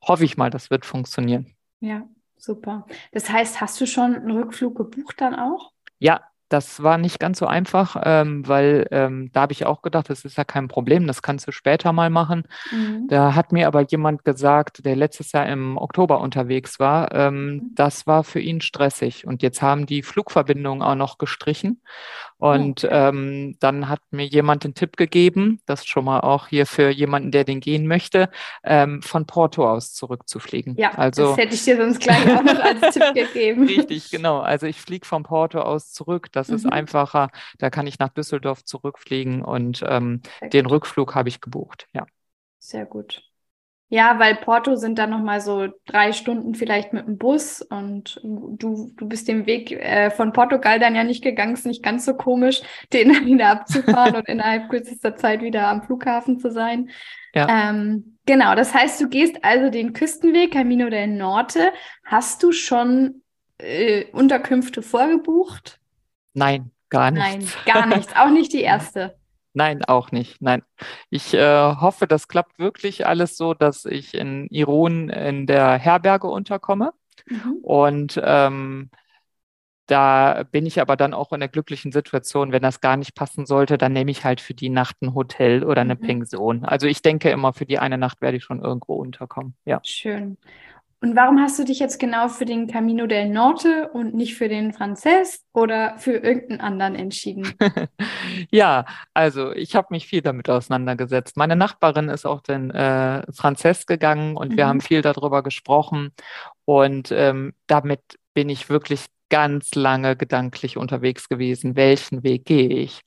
[0.02, 1.54] hoffe ich mal, das wird funktionieren.
[1.80, 2.02] Ja,
[2.36, 2.86] super.
[3.12, 5.72] Das heißt, hast du schon einen Rückflug gebucht dann auch?
[5.98, 10.08] Ja, das war nicht ganz so einfach, ähm, weil ähm, da habe ich auch gedacht,
[10.08, 12.44] das ist ja kein Problem, das kannst du später mal machen.
[12.70, 13.06] Mhm.
[13.08, 17.70] Da hat mir aber jemand gesagt, der letztes Jahr im Oktober unterwegs war, ähm, mhm.
[17.74, 19.26] das war für ihn stressig.
[19.26, 21.82] Und jetzt haben die Flugverbindungen auch noch gestrichen.
[22.38, 23.08] Und okay.
[23.08, 27.32] ähm, dann hat mir jemand den Tipp gegeben, das schon mal auch hier für jemanden,
[27.32, 28.30] der den gehen möchte,
[28.62, 30.76] ähm, von Porto aus zurückzufliegen.
[30.76, 33.66] Ja, also, das hätte ich dir sonst gleich auch noch als Tipp gegeben.
[33.66, 34.38] Richtig, genau.
[34.38, 36.28] Also ich fliege von Porto aus zurück.
[36.32, 36.54] Das mhm.
[36.54, 37.28] ist einfacher.
[37.58, 40.22] Da kann ich nach Düsseldorf zurückfliegen und ähm,
[40.52, 41.88] den Rückflug habe ich gebucht.
[41.92, 42.06] Ja.
[42.58, 43.27] Sehr gut.
[43.90, 48.92] Ja, weil Porto sind dann nochmal so drei Stunden vielleicht mit dem Bus und du,
[48.94, 52.14] du bist den Weg äh, von Portugal dann ja nicht gegangen, ist nicht ganz so
[52.14, 52.60] komisch,
[52.92, 56.90] den dann wieder abzufahren und innerhalb kürzester Zeit wieder am Flughafen zu sein.
[57.34, 57.70] Ja.
[57.70, 61.72] Ähm, genau, das heißt, du gehst also den Küstenweg, Camino del Norte.
[62.04, 63.22] Hast du schon
[63.56, 65.80] äh, Unterkünfte vorgebucht?
[66.34, 67.22] Nein, gar nicht.
[67.22, 68.14] Nein, gar nichts.
[68.14, 69.16] Auch nicht die erste.
[69.54, 70.40] Nein, auch nicht.
[70.40, 70.62] Nein.
[71.10, 76.28] Ich äh, hoffe, das klappt wirklich alles so, dass ich in Iron in der Herberge
[76.28, 76.92] unterkomme.
[77.26, 77.58] Mhm.
[77.62, 78.90] Und ähm,
[79.88, 83.46] da bin ich aber dann auch in der glücklichen Situation, wenn das gar nicht passen
[83.46, 86.00] sollte, dann nehme ich halt für die Nacht ein Hotel oder eine mhm.
[86.00, 86.64] Pension.
[86.64, 89.54] Also ich denke immer, für die eine Nacht werde ich schon irgendwo unterkommen.
[89.64, 89.80] Ja.
[89.82, 90.36] Schön.
[91.00, 94.48] Und warum hast du dich jetzt genau für den Camino del Norte und nicht für
[94.48, 97.54] den Frances oder für irgendeinen anderen entschieden?
[98.50, 98.84] ja,
[99.14, 101.36] also ich habe mich viel damit auseinandergesetzt.
[101.36, 104.56] Meine Nachbarin ist auch den äh, Frances gegangen und mhm.
[104.56, 106.12] wir haben viel darüber gesprochen.
[106.64, 108.00] Und ähm, damit
[108.34, 111.76] bin ich wirklich ganz lange gedanklich unterwegs gewesen.
[111.76, 113.02] Welchen Weg gehe ich?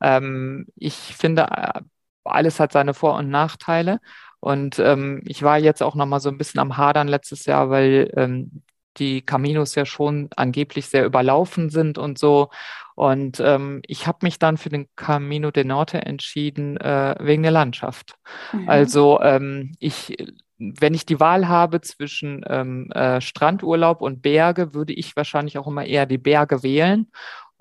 [0.00, 1.80] Ähm, ich finde, äh,
[2.24, 4.00] alles hat seine Vor- und Nachteile.
[4.42, 7.70] Und ähm, ich war jetzt auch noch mal so ein bisschen am Hadern letztes Jahr,
[7.70, 8.62] weil ähm,
[8.96, 12.50] die Caminos ja schon angeblich sehr überlaufen sind und so.
[12.96, 17.52] Und ähm, ich habe mich dann für den Camino de Norte entschieden äh, wegen der
[17.52, 18.16] Landschaft.
[18.52, 18.68] Mhm.
[18.68, 20.16] Also ähm, ich,
[20.58, 25.68] wenn ich die Wahl habe zwischen ähm, äh, Strandurlaub und Berge, würde ich wahrscheinlich auch
[25.68, 27.06] immer eher die Berge wählen.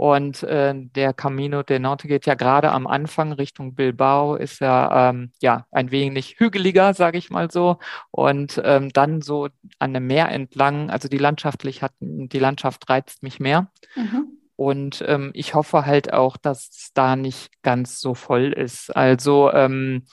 [0.02, 5.12] Und äh, der Camino del Norte geht ja gerade am Anfang Richtung Bilbao, ist ja,
[5.12, 7.78] ähm, ja ein wenig hügeliger, sage ich mal so.
[8.10, 13.22] Und ähm, dann so an dem Meer entlang, also die landschaftlich hat, die Landschaft reizt
[13.22, 13.70] mich mehr.
[13.96, 14.40] Mhm.
[14.56, 18.96] Und ähm, ich hoffe halt auch, dass es da nicht ganz so voll ist.
[18.96, 20.08] Also ähm,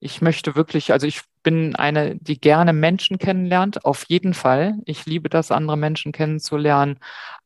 [0.00, 4.78] ich möchte wirklich, also ich bin eine, die gerne Menschen kennenlernt, auf jeden Fall.
[4.86, 6.98] Ich liebe das, andere Menschen kennenzulernen.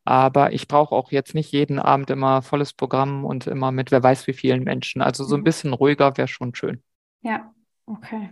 [0.04, 4.02] Aber ich brauche auch jetzt nicht jeden Abend immer volles Programm und immer mit wer
[4.02, 5.00] weiß wie vielen Menschen.
[5.00, 5.44] Also so ein mhm.
[5.44, 6.82] bisschen ruhiger wäre schon schön.
[7.22, 7.52] Ja,
[7.86, 8.30] okay.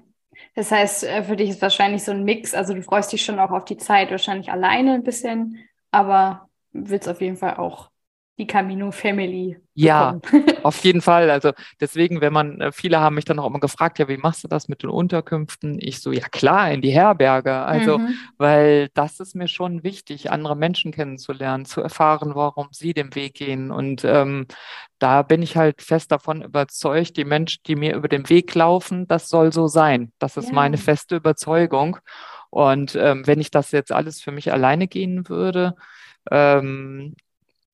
[0.55, 3.39] Das heißt, äh, für dich ist wahrscheinlich so ein Mix, also du freust dich schon
[3.39, 5.59] auch auf die Zeit, wahrscheinlich alleine ein bisschen
[5.93, 7.91] aber willst auf jeden Fall auch
[8.43, 9.57] die Camino Family.
[9.75, 10.19] Ja,
[10.65, 11.31] auf jeden Fall.
[11.31, 14.43] Also deswegen, wenn man, äh, viele haben mich dann auch immer gefragt, ja, wie machst
[14.43, 15.79] du das mit den Unterkünften?
[15.81, 17.55] Ich so, ja klar, in die Herberge.
[17.55, 18.15] Also, mhm.
[18.37, 23.35] weil das ist mir schon wichtig, andere Menschen kennenzulernen, zu erfahren, warum sie den Weg
[23.35, 23.71] gehen.
[23.71, 24.47] Und ähm,
[24.99, 29.07] da bin ich halt fest davon überzeugt, die Menschen, die mir über den Weg laufen,
[29.07, 30.13] das soll so sein.
[30.19, 30.55] Das ist ja.
[30.55, 31.99] meine feste Überzeugung.
[32.51, 35.75] Und ähm, wenn ich das jetzt alles für mich alleine gehen würde,
[36.31, 37.15] ähm,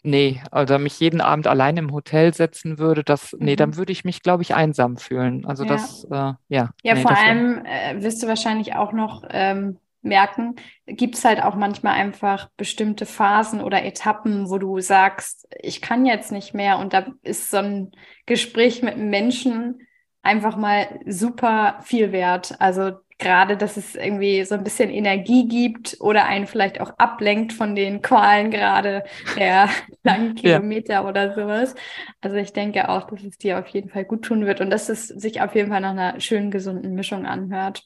[0.05, 3.77] Nee, also mich jeden Abend allein im Hotel setzen würde, das, nee, dann mhm.
[3.77, 5.45] würde ich mich, glaube ich, einsam fühlen.
[5.45, 5.71] Also ja.
[5.71, 6.71] das, äh, ja.
[6.83, 10.55] Ja, nee, vor allem äh, wirst du wahrscheinlich auch noch ähm, merken,
[10.87, 16.07] gibt es halt auch manchmal einfach bestimmte Phasen oder Etappen, wo du sagst, ich kann
[16.07, 17.91] jetzt nicht mehr und da ist so ein
[18.27, 19.81] Gespräch mit einem Menschen
[20.23, 22.55] einfach mal super viel wert.
[22.61, 27.53] Also gerade, dass es irgendwie so ein bisschen Energie gibt oder einen vielleicht auch ablenkt
[27.53, 29.05] von den Qualen gerade
[29.37, 29.69] der
[30.05, 31.05] langen Kilometer ja.
[31.05, 31.75] oder sowas.
[32.21, 34.89] Also ich denke auch, dass es dir auf jeden Fall gut tun wird und dass
[34.89, 37.83] es sich auf jeden Fall nach einer schönen, gesunden Mischung anhört.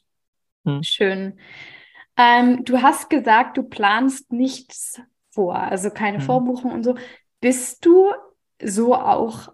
[0.65, 0.83] Hm.
[0.83, 1.39] Schön.
[2.15, 6.25] Ähm, du hast gesagt, du planst nichts vor, also keine hm.
[6.25, 6.95] Vorbuchung und so.
[7.41, 8.11] Bist du
[8.61, 9.52] so auch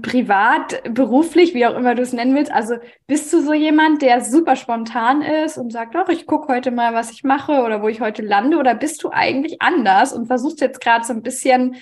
[0.00, 2.52] privat, beruflich, wie auch immer du es nennen willst.
[2.52, 2.76] Also
[3.06, 6.94] bist du so jemand, der super spontan ist und sagt, doch, ich gucke heute mal,
[6.94, 8.56] was ich mache oder wo ich heute lande?
[8.56, 11.76] Oder bist du eigentlich anders und versuchst jetzt gerade so ein bisschen,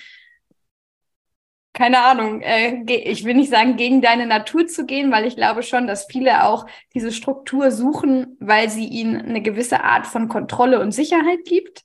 [1.73, 5.63] keine Ahnung, äh, ich will nicht sagen, gegen deine Natur zu gehen, weil ich glaube
[5.63, 10.81] schon, dass viele auch diese Struktur suchen, weil sie ihnen eine gewisse Art von Kontrolle
[10.81, 11.83] und Sicherheit gibt.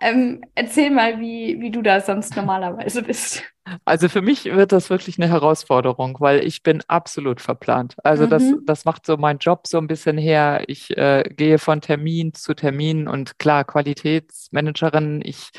[0.00, 3.44] Ähm, erzähl mal, wie, wie du da sonst normalerweise bist.
[3.84, 7.94] Also für mich wird das wirklich eine Herausforderung, weil ich bin absolut verplant.
[8.02, 8.30] Also mhm.
[8.30, 10.64] das, das macht so meinen Job so ein bisschen her.
[10.66, 15.50] Ich äh, gehe von Termin zu Termin und klar, Qualitätsmanagerin, ich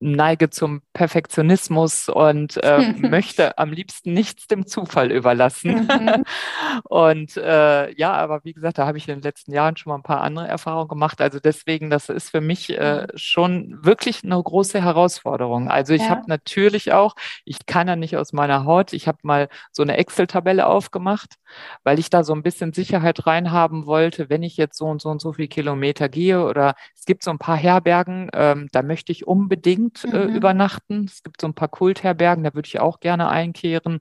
[0.00, 5.88] neige zum Perfektionismus und äh, möchte am liebsten nichts dem Zufall überlassen.
[5.88, 6.24] Mhm.
[6.84, 9.96] und äh, ja, aber wie gesagt, da habe ich in den letzten Jahren schon mal
[9.96, 11.20] ein paar andere Erfahrungen gemacht.
[11.20, 13.06] Also deswegen, das ist für mich äh, mhm.
[13.14, 15.70] schon wirklich eine große Herausforderung.
[15.70, 16.10] Also ich ja.
[16.10, 19.96] habe natürlich auch, ich kann ja nicht aus meiner Haut, ich habe mal so eine
[19.96, 21.36] Excel-Tabelle aufgemacht,
[21.82, 25.08] weil ich da so ein bisschen Sicherheit reinhaben wollte, wenn ich jetzt so und so
[25.08, 29.12] und so viele Kilometer gehe oder es gibt so ein paar Herbergen, ähm, da möchte
[29.12, 30.36] ich unbedingt Abend äh, mhm.
[30.36, 31.04] übernachten.
[31.04, 34.00] Es gibt so ein paar Kultherbergen, da würde ich auch gerne einkehren.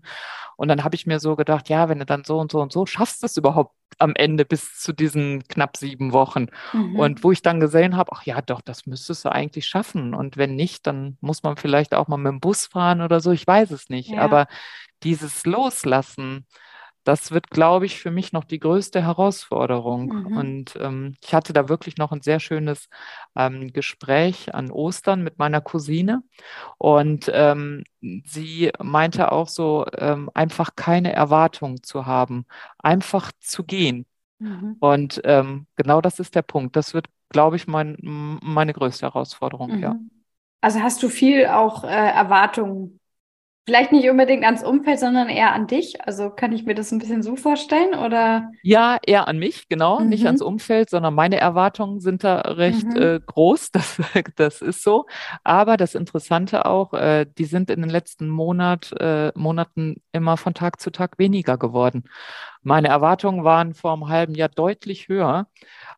[0.56, 2.72] Und dann habe ich mir so gedacht, ja, wenn du dann so und so und
[2.72, 6.48] so schaffst du es überhaupt am Ende bis zu diesen knapp sieben Wochen.
[6.74, 7.00] Mhm.
[7.00, 10.14] Und wo ich dann gesehen habe, ach ja, doch, das müsstest du eigentlich schaffen.
[10.14, 13.32] Und wenn nicht, dann muss man vielleicht auch mal mit dem Bus fahren oder so.
[13.32, 14.10] Ich weiß es nicht.
[14.10, 14.22] Ja.
[14.22, 14.48] Aber
[15.04, 16.46] dieses Loslassen,
[17.04, 20.06] das wird, glaube ich, für mich noch die größte Herausforderung.
[20.08, 20.38] Mhm.
[20.38, 22.88] Und ähm, ich hatte da wirklich noch ein sehr schönes
[23.36, 26.24] ähm, Gespräch an Ostern mit meiner Cousine.
[26.78, 32.46] Und ähm, sie meinte auch so, ähm, einfach keine Erwartungen zu haben,
[32.80, 34.06] einfach zu gehen.
[34.40, 34.78] Mhm.
[34.80, 36.76] Und ähm, genau das ist der Punkt.
[36.76, 39.84] Das wird, glaube ich, mein, meine größte Herausforderung, mhm.
[39.84, 39.96] ja.
[40.62, 43.02] Also hast du viel auch äh, Erwartungen
[43.66, 46.06] Vielleicht nicht unbedingt ans Umfeld, sondern eher an dich.
[46.06, 48.52] Also kann ich mir das ein bisschen so vorstellen oder?
[48.62, 50.02] Ja, eher an mich, genau.
[50.02, 50.10] Mhm.
[50.10, 53.02] Nicht ans Umfeld, sondern meine Erwartungen sind da recht mhm.
[53.02, 53.72] äh, groß.
[53.84, 54.00] Das,
[54.36, 55.06] das ist so.
[55.44, 60.54] Aber das Interessante auch, äh, die sind in den letzten Monat, äh, Monaten immer von
[60.54, 62.04] Tag zu Tag weniger geworden.
[62.64, 65.48] Meine Erwartungen waren vor einem halben Jahr deutlich höher.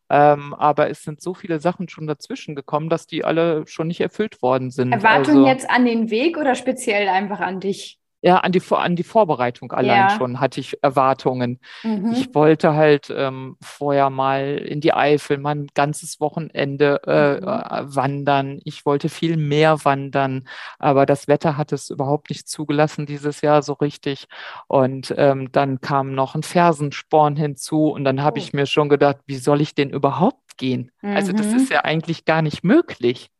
[0.08, 4.00] Ähm, aber es sind so viele Sachen schon dazwischen gekommen, dass die alle schon nicht
[4.00, 4.92] erfüllt worden sind.
[4.92, 7.98] Erwartungen also, jetzt an den Weg oder speziell einfach an dich?
[8.22, 10.10] Ja, an die, an die Vorbereitung allein ja.
[10.10, 11.60] schon hatte ich Erwartungen.
[11.82, 12.12] Mhm.
[12.12, 17.46] Ich wollte halt ähm, vorher mal in die Eifel, mal ein ganzes Wochenende äh, mhm.
[17.46, 18.60] Äh, wandern.
[18.64, 20.48] Ich wollte viel mehr wandern,
[20.78, 24.26] aber das Wetter hat es überhaupt nicht zugelassen dieses Jahr so richtig.
[24.66, 28.42] Und ähm, dann kam noch ein Fersensporn hinzu und dann habe oh.
[28.42, 30.90] ich mir schon gedacht, wie soll ich denn überhaupt gehen?
[31.02, 31.16] Mhm.
[31.16, 31.56] Also das mhm.
[31.56, 33.30] ist ja eigentlich gar nicht möglich.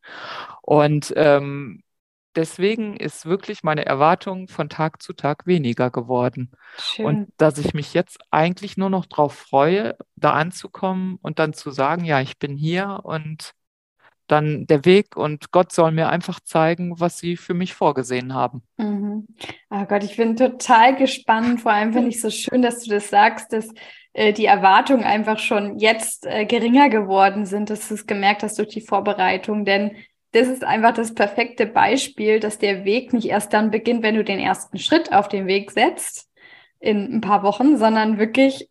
[0.62, 1.82] Und ähm,
[2.36, 6.52] deswegen ist wirklich meine Erwartung von Tag zu Tag weniger geworden.
[6.78, 7.06] Schön.
[7.06, 11.70] Und dass ich mich jetzt eigentlich nur noch darauf freue, da anzukommen und dann zu
[11.70, 13.52] sagen, ja, ich bin hier und
[14.26, 18.62] dann der Weg und Gott soll mir einfach zeigen, was sie für mich vorgesehen haben.
[18.76, 19.26] Mhm.
[19.70, 21.60] Oh Gott, ich bin total gespannt.
[21.60, 23.68] Vor allem finde ich so schön, dass du das sagst, dass
[24.12, 28.58] äh, die Erwartungen einfach schon jetzt äh, geringer geworden sind, dass du es gemerkt hast
[28.58, 29.64] durch die Vorbereitung.
[29.64, 29.96] Denn
[30.36, 34.22] das ist einfach das perfekte Beispiel, dass der Weg nicht erst dann beginnt, wenn du
[34.22, 36.28] den ersten Schritt auf den Weg setzt
[36.78, 38.68] in ein paar Wochen, sondern wirklich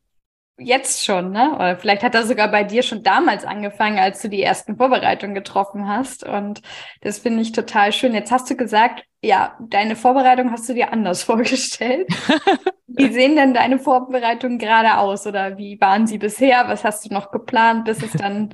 [0.58, 1.56] jetzt schon, ne?
[1.56, 5.34] Oder vielleicht hat er sogar bei dir schon damals angefangen, als du die ersten Vorbereitungen
[5.34, 6.24] getroffen hast.
[6.24, 6.62] Und
[7.02, 8.14] das finde ich total schön.
[8.14, 12.08] Jetzt hast du gesagt, ja, deine Vorbereitung hast du dir anders vorgestellt.
[12.88, 15.26] wie sehen denn deine Vorbereitungen gerade aus?
[15.26, 16.68] Oder wie waren sie bisher?
[16.68, 18.54] Was hast du noch geplant, bis es dann,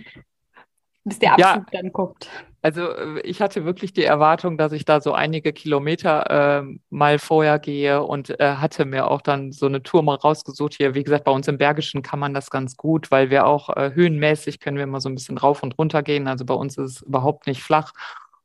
[1.04, 1.82] bis der Abflug ja.
[1.82, 2.30] dann guckt?
[2.64, 7.58] Also ich hatte wirklich die Erwartung, dass ich da so einige Kilometer äh, mal vorher
[7.58, 10.76] gehe und äh, hatte mir auch dann so eine Tour mal rausgesucht.
[10.76, 13.70] Hier, wie gesagt, bei uns im Bergischen kann man das ganz gut, weil wir auch
[13.76, 16.28] äh, höhenmäßig können wir mal so ein bisschen rauf und runter gehen.
[16.28, 17.94] Also bei uns ist es überhaupt nicht flach.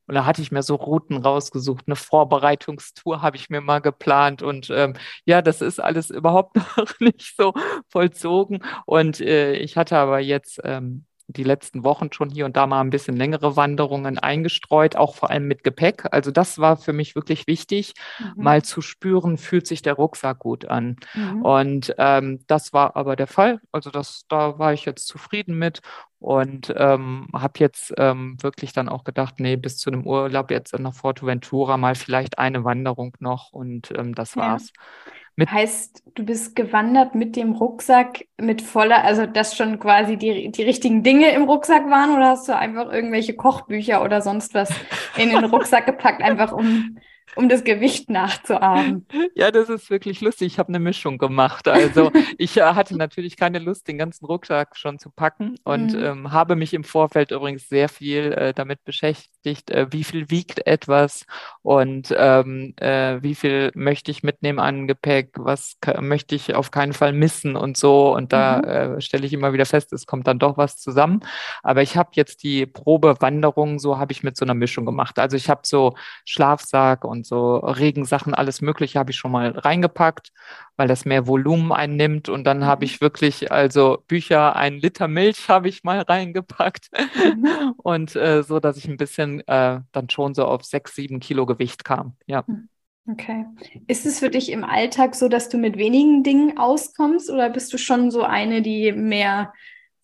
[0.07, 4.42] Und da hatte ich mir so Routen rausgesucht, eine Vorbereitungstour habe ich mir mal geplant.
[4.42, 7.52] Und ähm, ja, das ist alles überhaupt noch nicht so
[7.88, 8.62] vollzogen.
[8.87, 12.80] Und äh, ich hatte aber jetzt ähm, die letzten Wochen schon hier und da mal
[12.80, 16.06] ein bisschen längere Wanderungen eingestreut, auch vor allem mit Gepäck.
[16.12, 18.44] Also das war für mich wirklich wichtig, mhm.
[18.44, 20.96] mal zu spüren, fühlt sich der Rucksack gut an.
[21.14, 21.42] Mhm.
[21.42, 23.60] Und ähm, das war aber der Fall.
[23.72, 25.80] Also das, da war ich jetzt zufrieden mit
[26.18, 30.78] und ähm, habe jetzt ähm, wirklich dann auch gedacht, nee, bis zu einem Urlaub jetzt
[30.78, 34.72] nach Forteventura mal vielleicht eine Wanderung noch und ähm, das war's.
[34.74, 35.12] Ja.
[35.38, 40.51] Mit heißt, du bist gewandert mit dem Rucksack mit voller, also dass schon quasi die,
[40.51, 44.70] die richtigen Dinge im Rucksack waren oder hast du einfach irgendwelche Kochbücher oder sonst was
[45.18, 46.96] in den Rucksack gepackt, einfach um
[47.34, 49.06] um das Gewicht nachzuahmen.
[49.34, 50.46] Ja, das ist wirklich lustig.
[50.46, 51.68] Ich habe eine Mischung gemacht.
[51.68, 56.04] Also ich äh, hatte natürlich keine Lust, den ganzen Rucksack schon zu packen und mhm.
[56.04, 60.66] ähm, habe mich im Vorfeld übrigens sehr viel äh, damit beschäftigt, äh, wie viel wiegt
[60.66, 61.26] etwas
[61.62, 66.92] und ähm, äh, wie viel möchte ich mitnehmen an Gepäck, was möchte ich auf keinen
[66.92, 68.14] Fall missen und so.
[68.14, 68.64] Und da mhm.
[68.66, 71.20] Äh, stelle ich immer wieder fest, es kommt dann doch was zusammen.
[71.62, 75.18] Aber ich habe jetzt die Probewanderung, so habe ich mit so einer Mischung gemacht.
[75.18, 80.33] Also ich habe so Schlafsack und so Regensachen, alles Mögliche habe ich schon mal reingepackt,
[80.76, 82.29] weil das mehr Volumen einnimmt.
[82.29, 82.87] Und dann habe mhm.
[82.87, 86.90] ich wirklich, also Bücher, ein Liter Milch habe ich mal reingepackt.
[87.14, 87.74] Mhm.
[87.76, 91.46] Und äh, so, dass ich ein bisschen äh, dann schon so auf sechs, sieben Kilo
[91.46, 92.16] Gewicht kam.
[92.26, 92.44] Ja.
[92.46, 92.68] Hm.
[93.09, 93.46] Okay.
[93.87, 97.72] Ist es für dich im Alltag so, dass du mit wenigen Dingen auskommst oder bist
[97.72, 99.52] du schon so eine, die mehr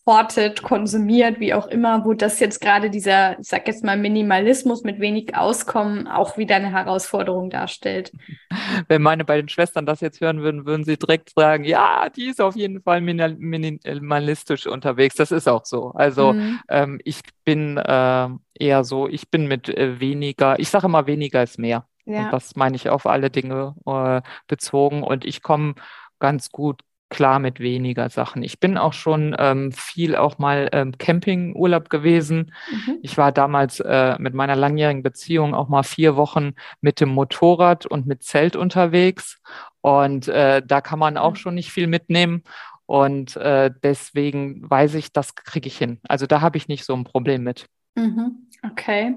[0.04, 4.82] hortet, konsumiert, wie auch immer, wo das jetzt gerade dieser, ich sag jetzt mal, Minimalismus
[4.82, 8.10] mit wenig Auskommen auch wieder eine Herausforderung darstellt.
[8.88, 12.40] Wenn meine beiden Schwestern das jetzt hören würden, würden sie direkt sagen, ja, die ist
[12.40, 15.14] auf jeden Fall minimalistisch unterwegs.
[15.14, 15.92] Das ist auch so.
[15.94, 16.60] Also mhm.
[16.68, 21.44] ähm, ich bin äh, eher so, ich bin mit äh, weniger, ich sage immer, weniger
[21.44, 21.86] ist mehr.
[22.06, 22.24] Ja.
[22.24, 25.04] Und das meine ich auf alle Dinge äh, bezogen.
[25.04, 25.74] Und ich komme
[26.18, 26.80] ganz gut
[27.12, 28.42] klar mit weniger Sachen.
[28.42, 32.54] Ich bin auch schon ähm, viel auch mal ähm, Campingurlaub gewesen.
[32.70, 32.98] Mhm.
[33.02, 37.84] Ich war damals äh, mit meiner langjährigen Beziehung auch mal vier Wochen mit dem Motorrad
[37.84, 39.40] und mit Zelt unterwegs.
[39.82, 41.36] Und äh, da kann man auch mhm.
[41.36, 42.44] schon nicht viel mitnehmen.
[42.86, 46.00] Und äh, deswegen weiß ich, das kriege ich hin.
[46.08, 47.66] Also da habe ich nicht so ein Problem mit.
[47.94, 48.48] Mhm.
[48.62, 49.16] Okay.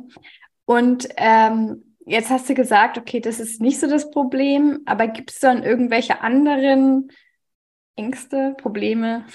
[0.66, 5.32] Und ähm, jetzt hast du gesagt, okay, das ist nicht so das Problem, aber gibt
[5.32, 7.10] es dann irgendwelche anderen
[7.96, 9.26] Ängste, Probleme,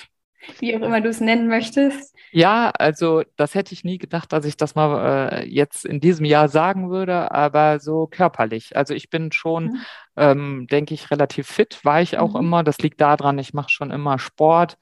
[0.59, 2.15] wie auch immer du es nennen möchtest?
[2.33, 6.25] Ja, also das hätte ich nie gedacht, dass ich das mal äh, jetzt in diesem
[6.25, 8.77] Jahr sagen würde, aber so körperlich.
[8.77, 9.81] Also ich bin schon, mhm.
[10.17, 12.41] ähm, denke ich, relativ fit, war ich auch mhm.
[12.41, 12.65] immer.
[12.65, 14.79] Das liegt daran, ich mache schon immer Sport,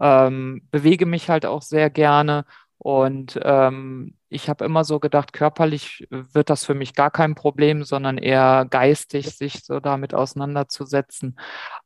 [0.00, 2.44] ähm, bewege mich halt auch sehr gerne
[2.78, 7.84] und ähm, ich habe immer so gedacht, körperlich wird das für mich gar kein Problem,
[7.84, 11.38] sondern eher geistig, sich so damit auseinanderzusetzen.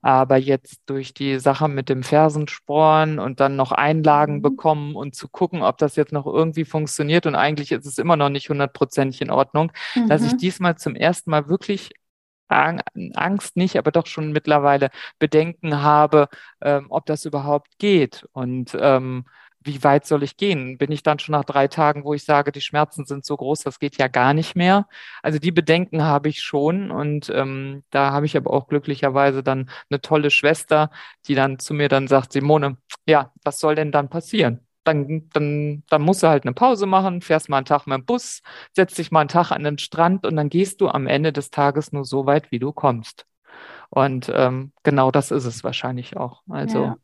[0.03, 4.43] Aber jetzt durch die Sache mit dem Fersensporn und dann noch Einlagen mhm.
[4.43, 8.17] bekommen und zu gucken, ob das jetzt noch irgendwie funktioniert und eigentlich ist es immer
[8.17, 10.09] noch nicht hundertprozentig in Ordnung, mhm.
[10.09, 10.39] dass ich mhm.
[10.39, 11.93] diesmal zum ersten Mal wirklich
[12.49, 16.29] Angst nicht, aber doch schon mittlerweile Bedenken habe,
[16.61, 18.25] ähm, ob das überhaupt geht.
[18.33, 19.25] Und ähm,
[19.67, 20.79] wie weit soll ich gehen?
[20.79, 23.61] Bin ich dann schon nach drei Tagen, wo ich sage, die Schmerzen sind so groß,
[23.63, 24.89] das geht ja gar nicht mehr?
[25.23, 29.71] Also die Bedenken habe ich schon und ähm, da habe ich aber auch glücklicherweise dann
[29.91, 30.91] eine tolle Schwester,
[31.27, 34.61] die dann zu mir dann sagt, Simone, ja, was soll denn dann passieren?
[34.85, 38.05] Dann, dann, dann musst du halt eine Pause machen, fährst mal einen Tag mit dem
[38.05, 38.43] Bus,
[38.75, 41.51] setzt dich mal einen Tag an den Strand und dann gehst du am Ende des
[41.51, 43.27] Tages nur so weit, wie du kommst.
[43.91, 46.43] Und ähm, genau das ist es wahrscheinlich auch.
[46.49, 46.97] Also ja.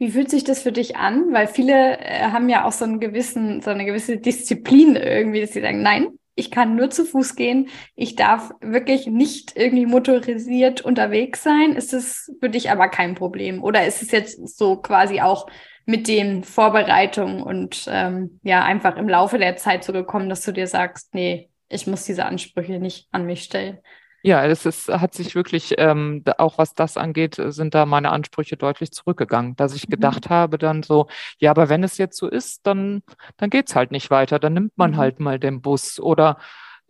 [0.00, 1.30] Wie fühlt sich das für dich an?
[1.30, 5.52] Weil viele äh, haben ja auch so einen gewissen, so eine gewisse Disziplin irgendwie, dass
[5.52, 7.68] sie sagen, nein, ich kann nur zu Fuß gehen.
[7.96, 11.72] Ich darf wirklich nicht irgendwie motorisiert unterwegs sein.
[11.76, 13.62] Ist es für dich aber kein Problem?
[13.62, 15.46] Oder ist es jetzt so quasi auch
[15.84, 20.52] mit den Vorbereitungen und ähm, ja, einfach im Laufe der Zeit so gekommen, dass du
[20.52, 23.80] dir sagst, nee, ich muss diese Ansprüche nicht an mich stellen?
[24.22, 28.56] Ja, es ist, hat sich wirklich, ähm, auch was das angeht, sind da meine Ansprüche
[28.56, 29.92] deutlich zurückgegangen, dass ich mhm.
[29.92, 31.06] gedacht habe dann so,
[31.38, 33.02] ja, aber wenn es jetzt so ist, dann,
[33.36, 34.96] dann geht's halt nicht weiter, dann nimmt man mhm.
[34.96, 36.36] halt mal den Bus oder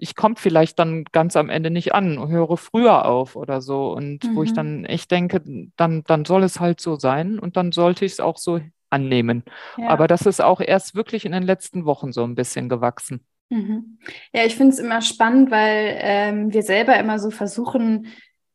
[0.02, 3.92] ich komme vielleicht dann ganz am Ende nicht an, höre früher auf oder so.
[3.92, 4.34] Und mhm.
[4.34, 4.54] wo ich mhm.
[4.54, 5.42] dann echt denke,
[5.76, 9.44] dann, dann soll es halt so sein und dann sollte ich es auch so annehmen.
[9.76, 9.88] Ja.
[9.88, 13.26] Aber das ist auch erst wirklich in den letzten Wochen so ein bisschen gewachsen.
[13.50, 13.98] Mhm.
[14.32, 18.06] Ja, ich finde es immer spannend, weil ähm, wir selber immer so versuchen,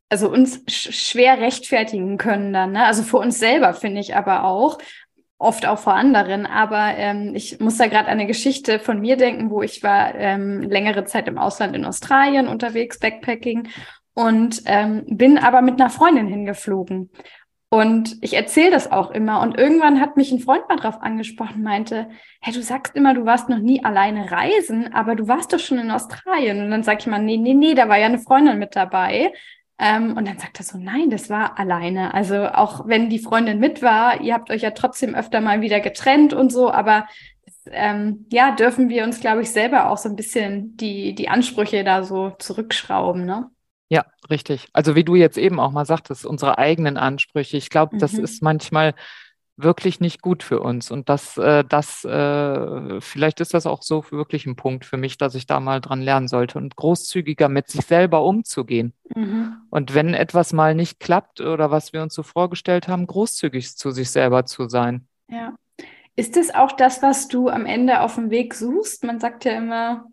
[0.09, 2.71] also uns sch schwer rechtfertigen können dann.
[2.71, 2.85] Ne?
[2.85, 4.77] Also für uns selber finde ich aber auch,
[5.37, 6.45] oft auch vor anderen.
[6.45, 10.15] Aber ähm, ich muss da gerade an eine Geschichte von mir denken, wo ich war
[10.15, 13.67] ähm, längere Zeit im Ausland in Australien unterwegs, Backpacking
[14.13, 17.09] und ähm, bin aber mit einer Freundin hingeflogen.
[17.75, 19.41] Und ich erzähle das auch immer.
[19.41, 22.07] Und irgendwann hat mich ein Freund mal drauf angesprochen, meinte,
[22.39, 25.79] hey, du sagst immer, du warst noch nie alleine reisen, aber du warst doch schon
[25.79, 26.63] in Australien.
[26.63, 29.33] Und dann sag ich mal, nee, nee, nee, da war ja eine Freundin mit dabei.
[29.77, 32.13] Ähm, und dann sagt er so, nein, das war alleine.
[32.13, 35.81] Also auch wenn die Freundin mit war, ihr habt euch ja trotzdem öfter mal wieder
[35.81, 37.09] getrennt und so, aber
[37.71, 41.83] ähm, ja, dürfen wir uns, glaube ich, selber auch so ein bisschen die, die Ansprüche
[41.83, 43.49] da so zurückschrauben, ne?
[43.89, 44.67] Ja, richtig.
[44.73, 47.57] Also wie du jetzt eben auch mal sagtest, unsere eigenen Ansprüche.
[47.57, 47.99] Ich glaube, mhm.
[47.99, 48.95] das ist manchmal
[49.57, 50.91] wirklich nicht gut für uns.
[50.91, 55.17] Und das, äh, das, äh, vielleicht ist das auch so wirklich ein Punkt für mich,
[55.17, 58.93] dass ich da mal dran lernen sollte und großzügiger mit sich selber umzugehen.
[59.15, 59.55] Mhm.
[59.69, 63.91] Und wenn etwas mal nicht klappt oder was wir uns so vorgestellt haben, großzügig zu
[63.91, 65.07] sich selber zu sein.
[65.29, 65.55] Ja.
[66.17, 69.03] Ist es auch das, was du am Ende auf dem Weg suchst?
[69.03, 70.05] Man sagt ja immer,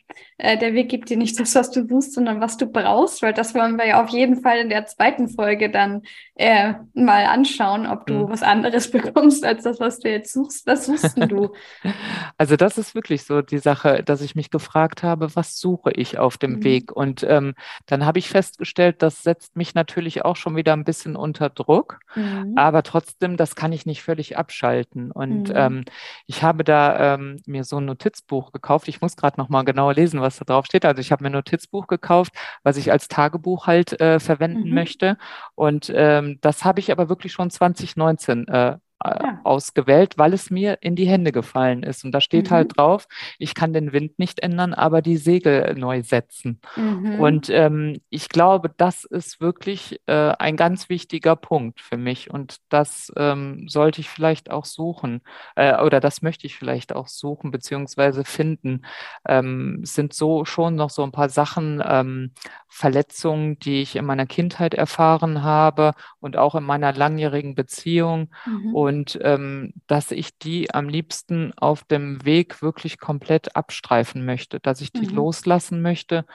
[0.42, 3.33] äh, der Weg gibt dir nicht das, was du suchst, sondern was du brauchst, weil
[3.33, 6.02] das wollen wir ja auf jeden Fall in der zweiten Folge dann
[6.35, 8.28] äh, mal anschauen, ob du mhm.
[8.28, 10.66] was anderes bekommst als das, was du jetzt suchst.
[10.66, 11.52] Was suchst du?
[12.38, 16.18] Also das ist wirklich so die Sache, dass ich mich gefragt habe, was suche ich
[16.18, 16.64] auf dem mhm.
[16.64, 16.92] Weg?
[16.92, 17.55] Und ähm,
[17.87, 22.00] dann habe ich festgestellt, das setzt mich natürlich auch schon wieder ein bisschen unter Druck,
[22.16, 22.55] mhm.
[22.57, 25.12] aber trotzdem, das kann ich nicht völlig abschalten.
[25.12, 25.55] Und mhm.
[25.55, 25.85] ähm,
[26.26, 28.88] ich habe da ähm, mir so ein Notizbuch gekauft.
[28.88, 30.84] Ich muss gerade noch mal genauer lesen, was da drauf steht.
[30.84, 34.74] Also ich habe mir ein Notizbuch gekauft, was ich als Tagebuch halt äh, verwenden mhm.
[34.74, 35.18] möchte.
[35.54, 39.40] Und ähm, das habe ich aber wirklich schon 2019 äh, ja.
[39.44, 42.04] ausgewählt, weil es mir in die Hände gefallen ist.
[42.04, 42.62] Und da steht halt mhm.
[42.62, 46.60] halt drauf, ich kann den Wind nicht ändern, aber die Segel neu setzen.
[46.76, 47.20] Mhm.
[47.20, 52.30] Und ähm, ich glaube, das ist wirklich äh, ein ganz wichtiger Punkt für mich.
[52.30, 55.22] Und das ähm, sollte ich vielleicht auch suchen
[55.56, 58.82] äh, oder das möchte ich vielleicht auch suchen beziehungsweise finden.
[59.26, 62.32] Ähm, sind so schon noch so ein paar Sachen, ähm,
[62.68, 68.30] Verletzungen, die ich in meiner Kindheit erfahren habe und auch in meiner langjährigen Beziehung.
[68.46, 68.74] Mhm.
[68.74, 74.61] Und und ähm, dass ich die am liebsten auf dem Weg wirklich komplett abstreifen möchte,
[74.61, 75.14] dass ich die mhm.
[75.14, 76.26] loslassen möchte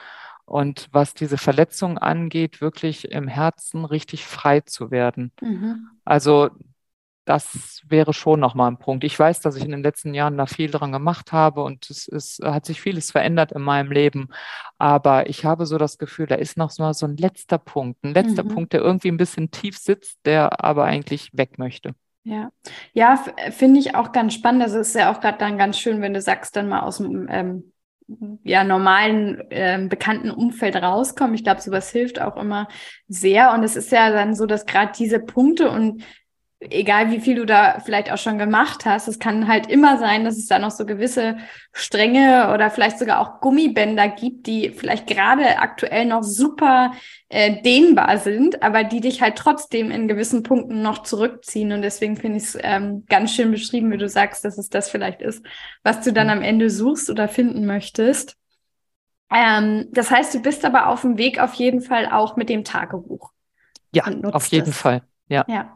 [0.44, 5.30] und was diese Verletzung angeht, wirklich im Herzen richtig frei zu werden.
[5.40, 5.88] Mhm.
[6.04, 6.50] Also
[7.26, 9.04] das wäre schon nochmal ein Punkt.
[9.04, 12.08] Ich weiß, dass ich in den letzten Jahren da viel dran gemacht habe und es
[12.08, 14.30] ist, hat sich vieles verändert in meinem Leben.
[14.78, 18.42] Aber ich habe so das Gefühl, da ist noch so ein letzter Punkt, ein letzter
[18.42, 18.48] mhm.
[18.48, 21.94] Punkt, der irgendwie ein bisschen tief sitzt, der aber eigentlich weg möchte.
[22.24, 22.50] Ja,
[22.92, 24.62] ja, finde ich auch ganz spannend.
[24.62, 26.98] Also es ist ja auch gerade dann ganz schön, wenn du sagst, dann mal aus
[26.98, 27.72] dem ähm,
[28.42, 31.34] ja, normalen, ähm, bekannten Umfeld rauskommen.
[31.34, 32.68] Ich glaube, sowas hilft auch immer
[33.06, 33.52] sehr.
[33.52, 36.02] Und es ist ja dann so, dass gerade diese Punkte und
[36.60, 40.24] egal wie viel du da vielleicht auch schon gemacht hast, es kann halt immer sein,
[40.24, 41.36] dass es da noch so gewisse
[41.72, 46.92] Stränge oder vielleicht sogar auch Gummibänder gibt, die vielleicht gerade aktuell noch super
[47.28, 51.70] äh, dehnbar sind, aber die dich halt trotzdem in gewissen Punkten noch zurückziehen.
[51.72, 54.90] Und deswegen finde ich es ähm, ganz schön beschrieben, wie du sagst, dass es das
[54.90, 55.44] vielleicht ist,
[55.84, 56.32] was du dann mhm.
[56.32, 58.36] am Ende suchst oder finden möchtest.
[59.30, 62.64] Ähm, das heißt, du bist aber auf dem Weg auf jeden Fall auch mit dem
[62.64, 63.30] Tagebuch.
[63.94, 64.76] Ja, auf jeden es.
[64.76, 65.02] Fall.
[65.28, 65.44] Ja.
[65.48, 65.74] ja.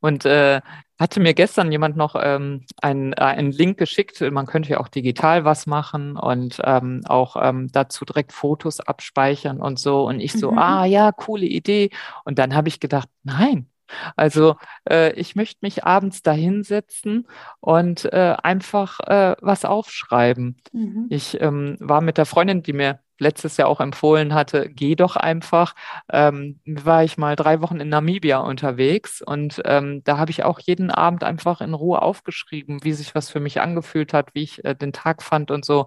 [0.00, 0.60] Und äh,
[0.98, 4.20] hatte mir gestern jemand noch ähm, einen, äh, einen Link geschickt.
[4.20, 9.60] Man könnte ja auch digital was machen und ähm, auch ähm, dazu direkt Fotos abspeichern
[9.60, 10.06] und so.
[10.06, 10.58] Und ich so, mhm.
[10.58, 11.90] ah ja, coole Idee.
[12.24, 13.66] Und dann habe ich gedacht, nein.
[14.14, 14.56] Also
[14.88, 17.26] äh, ich möchte mich abends dahinsetzen
[17.60, 20.56] und äh, einfach äh, was aufschreiben.
[20.72, 21.06] Mhm.
[21.08, 25.16] Ich ähm, war mit der Freundin, die mir letztes Jahr auch empfohlen hatte, geh doch
[25.16, 25.74] einfach,
[26.10, 30.58] ähm, war ich mal drei Wochen in Namibia unterwegs und ähm, da habe ich auch
[30.58, 34.64] jeden Abend einfach in Ruhe aufgeschrieben, wie sich was für mich angefühlt hat, wie ich
[34.64, 35.86] äh, den Tag fand und so.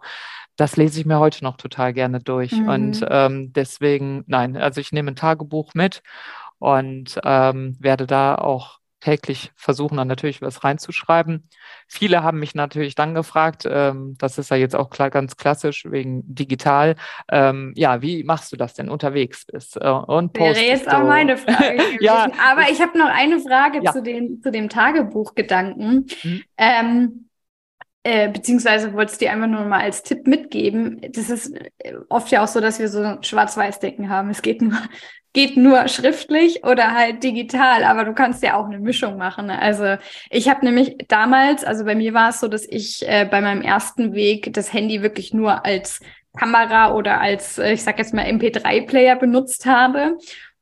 [0.55, 2.51] Das lese ich mir heute noch total gerne durch.
[2.51, 2.69] Mhm.
[2.69, 6.03] Und ähm, deswegen, nein, also ich nehme ein Tagebuch mit
[6.59, 11.49] und ähm, werde da auch täglich versuchen dann natürlich was reinzuschreiben.
[11.88, 15.86] Viele haben mich natürlich dann gefragt, ähm, das ist ja jetzt auch klar, ganz klassisch
[15.89, 16.95] wegen digital,
[17.30, 21.36] ähm, ja, wie machst du das denn unterwegs bist äh, und Wäre jetzt auch meine
[21.38, 21.82] Frage.
[21.99, 23.91] ja, aber ich habe noch eine Frage ja.
[23.91, 26.08] zu, den, zu dem Tagebuchgedanken.
[26.24, 26.43] Mhm.
[26.58, 27.30] Ähm,
[28.04, 31.01] äh, beziehungsweise wollte ich dir einfach nur mal als Tipp mitgeben.
[31.12, 34.30] Das ist äh, oft ja auch so, dass wir so Schwarz-Weiß-Denken haben.
[34.30, 34.78] Es geht nur,
[35.34, 39.49] geht nur schriftlich oder halt digital, aber du kannst ja auch eine Mischung machen.
[39.49, 39.97] Also
[40.29, 43.63] ich habe nämlich damals, also bei mir war es so, dass ich äh, bei meinem
[43.63, 45.99] ersten Weg das Handy wirklich nur als
[46.38, 50.17] Kamera oder als, äh, ich sag jetzt mal, MP3-Player benutzt habe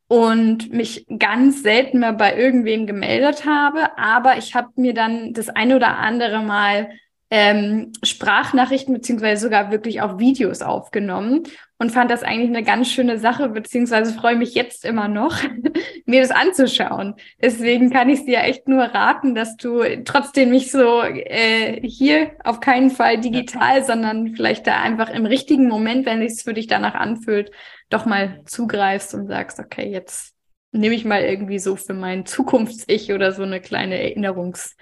[0.08, 3.98] und mich ganz selten mal bei irgendwem gemeldet habe.
[3.98, 6.92] Aber ich habe mir dann das ein oder andere Mal
[7.30, 11.44] ähm, Sprachnachrichten beziehungsweise sogar wirklich auch Videos aufgenommen
[11.82, 15.42] und fand das eigentlich eine ganz schöne Sache, beziehungsweise freue mich jetzt immer noch,
[16.06, 17.16] mir das anzuschauen.
[17.42, 22.60] Deswegen kann ich dir echt nur raten, dass du trotzdem nicht so äh, hier auf
[22.60, 23.84] keinen Fall digital, ja.
[23.84, 27.50] sondern vielleicht da einfach im richtigen Moment, wenn es für dich danach anfühlt,
[27.90, 30.36] doch mal zugreifst und sagst, okay, jetzt
[30.72, 34.76] nehme ich mal irgendwie so für mein Zukunfts-Ich oder so eine kleine Erinnerungs-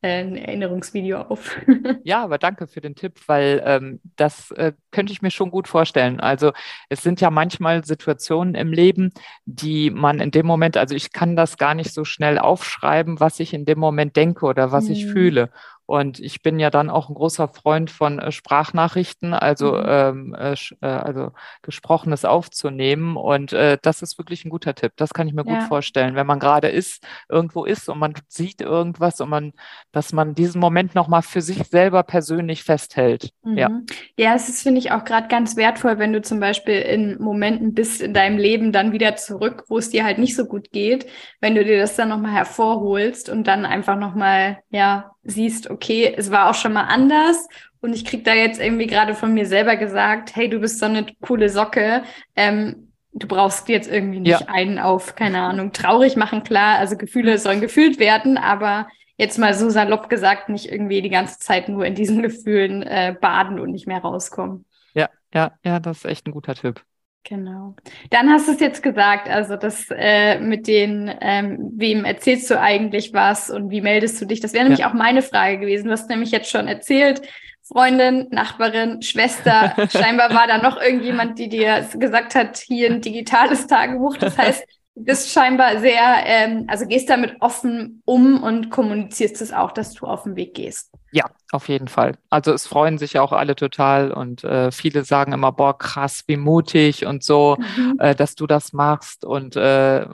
[0.00, 1.60] ein Erinnerungsvideo auf.
[2.04, 5.66] ja, aber danke für den Tipp, weil ähm, das äh, könnte ich mir schon gut
[5.66, 6.20] vorstellen.
[6.20, 6.52] Also
[6.88, 9.12] es sind ja manchmal Situationen im Leben,
[9.44, 13.40] die man in dem Moment, also ich kann das gar nicht so schnell aufschreiben, was
[13.40, 14.92] ich in dem Moment denke oder was hm.
[14.92, 15.50] ich fühle.
[15.88, 19.84] Und ich bin ja dann auch ein großer Freund von äh, Sprachnachrichten, also, mhm.
[19.86, 21.32] ähm, äh, äh, also
[21.62, 23.16] gesprochenes aufzunehmen.
[23.16, 24.92] Und äh, das ist wirklich ein guter Tipp.
[24.96, 25.54] Das kann ich mir ja.
[25.54, 29.54] gut vorstellen, wenn man gerade ist, irgendwo ist und man sieht irgendwas und man,
[29.90, 33.30] dass man diesen Moment nochmal für sich selber persönlich festhält.
[33.42, 33.56] Mhm.
[33.56, 33.70] Ja.
[34.18, 37.72] ja, es ist, finde ich, auch gerade ganz wertvoll, wenn du zum Beispiel in Momenten
[37.72, 41.06] bist in deinem Leben dann wieder zurück, wo es dir halt nicht so gut geht,
[41.40, 46.30] wenn du dir das dann nochmal hervorholst und dann einfach nochmal, ja, siehst, okay, es
[46.30, 47.48] war auch schon mal anders
[47.80, 50.86] und ich krieg da jetzt irgendwie gerade von mir selber gesagt, hey, du bist so
[50.86, 52.02] eine coole Socke,
[52.36, 54.48] ähm, du brauchst jetzt irgendwie nicht ja.
[54.48, 59.54] einen auf, keine Ahnung, traurig machen, klar, also Gefühle sollen gefühlt werden, aber jetzt mal
[59.54, 63.72] so salopp gesagt, nicht irgendwie die ganze Zeit nur in diesen Gefühlen äh, baden und
[63.72, 64.64] nicht mehr rauskommen.
[64.94, 66.82] Ja, ja, ja, das ist echt ein guter Tipp.
[67.28, 67.74] Genau.
[68.08, 72.58] Dann hast du es jetzt gesagt, also das äh, mit den, ähm, wem erzählst du
[72.58, 74.40] eigentlich was und wie meldest du dich?
[74.40, 74.88] Das wäre nämlich ja.
[74.88, 75.88] auch meine Frage gewesen.
[75.88, 77.20] Du hast nämlich jetzt schon erzählt,
[77.62, 79.74] Freundin, Nachbarin, Schwester.
[79.90, 84.16] Scheinbar war da noch irgendjemand, die dir gesagt hat, hier ein digitales Tagebuch.
[84.16, 84.64] Das heißt,
[84.98, 89.94] du bist scheinbar sehr, ähm, also gehst damit offen um und kommunizierst es auch, dass
[89.94, 90.90] du auf den Weg gehst.
[91.12, 92.16] Ja, auf jeden Fall.
[92.28, 96.24] Also es freuen sich ja auch alle total und äh, viele sagen immer, boah, krass,
[96.26, 97.96] wie mutig und so, mhm.
[97.98, 100.06] äh, dass du das machst und äh,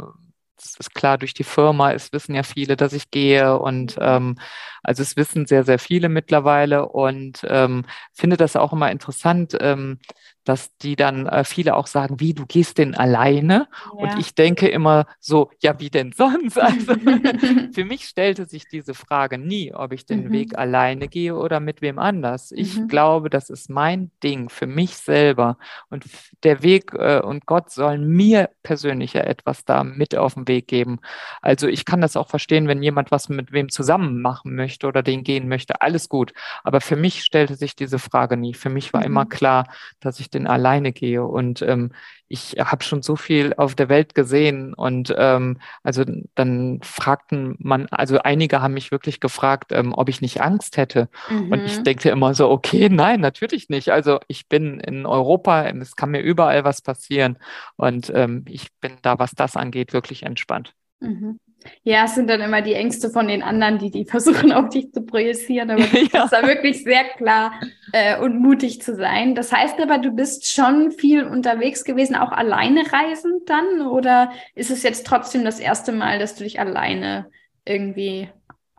[0.57, 4.37] das ist klar durch die Firma, es wissen ja viele, dass ich gehe und ähm,
[4.85, 9.99] also es wissen sehr, sehr viele mittlerweile und ähm, finde das auch immer interessant, ähm,
[10.45, 13.66] dass die dann äh, viele auch sagen, wie, du gehst denn alleine?
[13.85, 13.91] Ja.
[13.93, 16.59] Und ich denke immer so, ja, wie denn sonst?
[16.59, 16.95] Also
[17.72, 20.32] für mich stellte sich diese Frage nie, ob ich den mhm.
[20.32, 22.53] Weg alleine gehe oder mit wem anders.
[22.53, 22.89] Ich mhm.
[22.89, 25.57] glaube, das ist mein Ding für mich selber.
[25.89, 26.05] Und
[26.43, 30.68] der Weg äh, und Gott sollen mir persönlich ja etwas da mit auf den Weg
[30.68, 31.01] geben.
[31.41, 35.05] Also ich kann das auch verstehen, wenn jemand was mit wem zusammen machen möchte oder
[35.05, 35.81] den gehen möchte.
[35.81, 36.33] Alles gut.
[36.64, 38.55] Aber für mich stellte sich diese Frage nie.
[38.55, 39.07] Für mich war mhm.
[39.07, 39.68] immer klar,
[40.01, 41.22] dass ich denn alleine gehe.
[41.22, 41.93] Und ähm,
[42.27, 44.75] ich habe schon so viel auf der Welt gesehen.
[44.75, 46.05] Und ähm, also
[46.35, 51.09] dann fragten man, also einige haben mich wirklich gefragt, ähm, ob ich nicht Angst hätte.
[51.29, 51.53] Mhm.
[51.53, 51.85] Und ich mhm.
[51.85, 53.91] denke immer so, okay, nein, natürlich nicht.
[53.91, 57.39] Also ich bin in Europa, es kann mir überall was passieren.
[57.77, 60.75] Und ähm, ich bin da, was das angeht, wirklich entspannt.
[61.01, 61.39] Mhm.
[61.83, 64.93] Ja, es sind dann immer die Ängste von den anderen, die die versuchen auf dich
[64.93, 65.71] zu projizieren.
[65.71, 66.25] Aber du ja.
[66.25, 67.53] ist da wirklich sehr klar
[67.93, 69.35] äh, und mutig zu sein.
[69.35, 73.87] Das heißt aber, du bist schon viel unterwegs gewesen, auch alleine reisend dann?
[73.87, 77.27] Oder ist es jetzt trotzdem das erste Mal, dass du dich alleine
[77.65, 78.29] irgendwie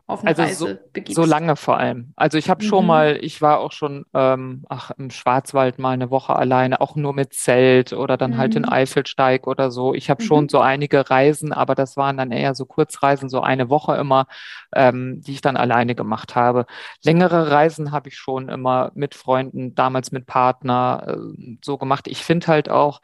[0.08, 1.16] auf eine also Reise so, begibst.
[1.16, 2.12] So lange vor allem.
[2.14, 2.68] Also ich habe mhm.
[2.68, 6.94] schon mal, ich war auch schon ähm, ach, im Schwarzwald mal eine Woche alleine, auch
[6.94, 8.36] nur mit Zelt oder dann mhm.
[8.38, 8.68] halt in mhm.
[8.68, 9.94] Eifelsteig oder so.
[9.94, 10.26] Ich habe mhm.
[10.26, 14.26] schon so einige Reisen, aber das waren dann eher so Kurzreisen, so eine Woche immer,
[14.74, 16.66] ähm, die ich dann alleine gemacht habe.
[17.02, 22.06] Längere Reisen habe ich schon immer mit Freunden, damals mit Partner äh, so gemacht.
[22.06, 23.00] Ich finde halt auch,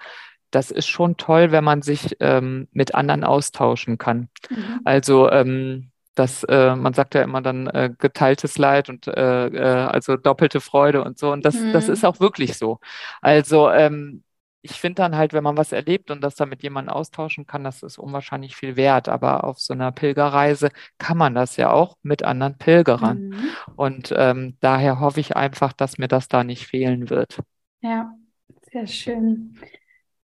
[0.53, 4.29] das ist schon toll, wenn man sich ähm, mit anderen austauschen kann.
[4.51, 4.81] Mhm.
[4.85, 9.87] Also ähm, dass äh, man sagt ja immer dann äh, geteiltes Leid und äh, äh,
[9.87, 11.33] also doppelte Freude und so.
[11.33, 11.73] Und das, mhm.
[11.73, 12.79] das ist auch wirklich so.
[13.21, 14.23] Also ähm,
[14.63, 17.65] ich finde dann halt, wenn man was erlebt und das dann mit jemandem austauschen kann,
[17.65, 19.09] das ist unwahrscheinlich viel wert.
[19.09, 23.29] Aber auf so einer Pilgerreise kann man das ja auch mit anderen Pilgerern.
[23.29, 23.51] Mhm.
[23.75, 27.41] Und ähm, daher hoffe ich einfach, dass mir das da nicht fehlen wird.
[27.81, 28.15] Ja,
[28.71, 29.59] sehr schön.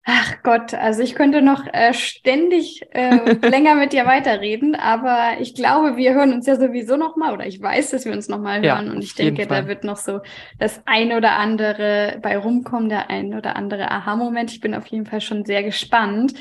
[0.07, 5.55] Ach Gott, also ich könnte noch äh, ständig äh, länger mit dir weiterreden, aber ich
[5.55, 8.39] glaube, wir hören uns ja sowieso noch mal oder ich weiß, dass wir uns noch
[8.39, 10.21] mal hören ja, und ich denke, da wird noch so
[10.59, 14.51] das ein oder andere bei rumkommen, der ein oder andere Aha-Moment.
[14.51, 16.35] Ich bin auf jeden Fall schon sehr gespannt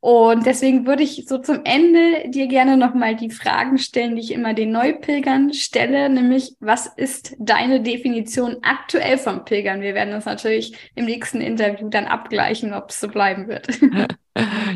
[0.00, 4.32] und deswegen würde ich so zum Ende dir gerne nochmal die Fragen stellen, die ich
[4.32, 9.82] immer den Neupilgern stelle, nämlich was ist deine Definition aktuell vom Pilgern?
[9.82, 13.68] Wir werden das natürlich im nächsten Interview dann abgleichen, ob es so bleiben wird.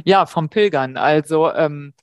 [0.04, 0.96] Ja, vom Pilgern.
[0.96, 1.94] Also ähm,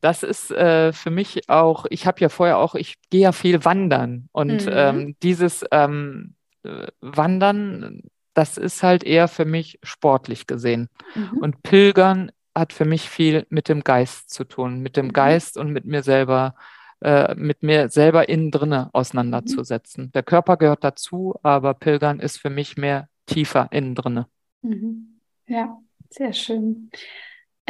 [0.00, 3.64] das ist äh, für mich auch, ich habe ja vorher auch, ich gehe ja viel
[3.64, 4.72] wandern und mhm.
[4.72, 8.02] ähm, dieses ähm, äh, Wandern
[8.34, 10.88] das ist halt eher für mich sportlich gesehen.
[11.14, 11.38] Mhm.
[11.38, 15.12] Und Pilgern hat für mich viel mit dem Geist zu tun, mit dem mhm.
[15.12, 16.54] Geist und mit mir selber,
[17.00, 20.06] äh, mit mir selber innen drinne auseinanderzusetzen.
[20.06, 20.12] Mhm.
[20.12, 24.26] Der Körper gehört dazu, aber Pilgern ist für mich mehr tiefer innen drinne.
[24.62, 25.20] Mhm.
[25.46, 25.78] Ja,
[26.10, 26.90] sehr schön.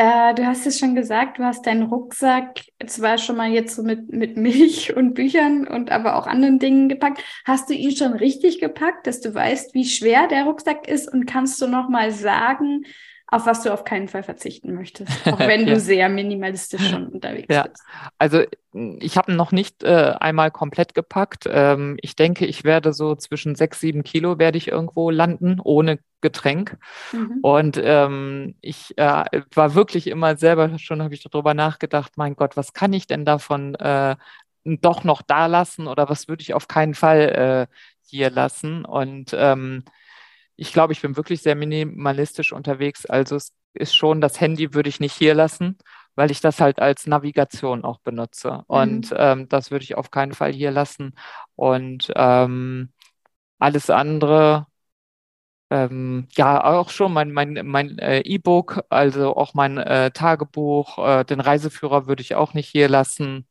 [0.01, 3.83] Äh, du hast es schon gesagt, du hast deinen Rucksack zwar schon mal jetzt so
[3.83, 7.23] mit, mit Milch und Büchern und aber auch anderen Dingen gepackt.
[7.45, 11.27] Hast du ihn schon richtig gepackt, dass du weißt, wie schwer der Rucksack ist und
[11.27, 12.87] kannst du noch mal sagen,
[13.31, 15.75] auf was du auf keinen Fall verzichten möchtest, auch wenn ja.
[15.75, 17.65] du sehr minimalistisch schon unterwegs ja.
[17.69, 17.85] bist.
[18.19, 21.45] Also ich habe noch nicht äh, einmal komplett gepackt.
[21.49, 25.99] Ähm, ich denke, ich werde so zwischen sechs, sieben Kilo werde ich irgendwo landen, ohne
[26.21, 26.77] Getränk.
[27.13, 27.39] Mhm.
[27.43, 29.25] Und ähm, ich äh,
[29.55, 33.25] war wirklich immer selber schon, habe ich darüber nachgedacht, mein Gott, was kann ich denn
[33.25, 34.17] davon äh,
[34.65, 37.75] doch noch da lassen oder was würde ich auf keinen Fall äh,
[38.07, 38.85] hier lassen?
[38.85, 39.85] Und ähm,
[40.61, 43.07] ich glaube, ich bin wirklich sehr minimalistisch unterwegs.
[43.07, 45.79] Also es ist schon, das Handy würde ich nicht hier lassen,
[46.17, 48.53] weil ich das halt als Navigation auch benutze.
[48.53, 48.65] Mhm.
[48.67, 51.15] Und ähm, das würde ich auf keinen Fall hier lassen.
[51.57, 52.93] Und ähm,
[53.59, 54.67] alles andere,
[55.71, 61.25] ähm, ja, auch schon mein, mein, mein äh, E-Book, also auch mein äh, Tagebuch, äh,
[61.25, 63.49] den Reiseführer würde ich auch nicht hier lassen.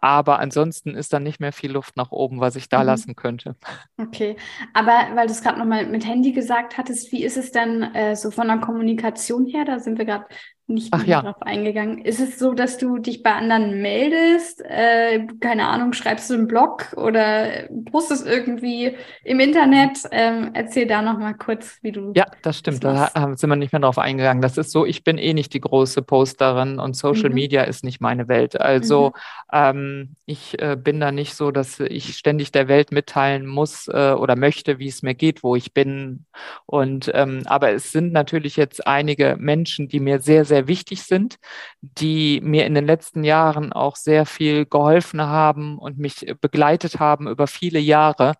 [0.00, 2.86] Aber ansonsten ist dann nicht mehr viel Luft nach oben, was ich da mhm.
[2.86, 3.56] lassen könnte.
[3.96, 4.36] Okay,
[4.74, 8.16] aber weil du es gerade nochmal mit Handy gesagt hattest, wie ist es denn äh,
[8.16, 9.64] so von der Kommunikation her?
[9.64, 10.26] Da sind wir gerade
[10.68, 11.22] nicht Ach, ja.
[11.22, 12.04] drauf eingegangen.
[12.04, 14.62] Ist es so, dass du dich bei anderen meldest?
[14.62, 18.94] Äh, keine Ahnung, schreibst du einen Blog oder postest irgendwie
[19.24, 19.98] im Internet?
[20.10, 22.12] Ähm, erzähl da noch mal kurz, wie du.
[22.14, 22.84] Ja, das stimmt.
[22.84, 24.42] Das da sind wir nicht mehr drauf eingegangen.
[24.42, 27.34] Das ist so, ich bin eh nicht die große Posterin und Social mhm.
[27.34, 28.60] Media ist nicht meine Welt.
[28.60, 29.12] Also mhm.
[29.52, 34.12] ähm, ich äh, bin da nicht so, dass ich ständig der Welt mitteilen muss äh,
[34.12, 36.26] oder möchte, wie es mir geht, wo ich bin.
[36.66, 41.02] Und ähm, aber es sind natürlich jetzt einige Menschen, die mir sehr, sehr sehr wichtig
[41.02, 41.36] sind,
[41.80, 47.28] die mir in den letzten Jahren auch sehr viel geholfen haben und mich begleitet haben
[47.28, 48.34] über viele Jahre.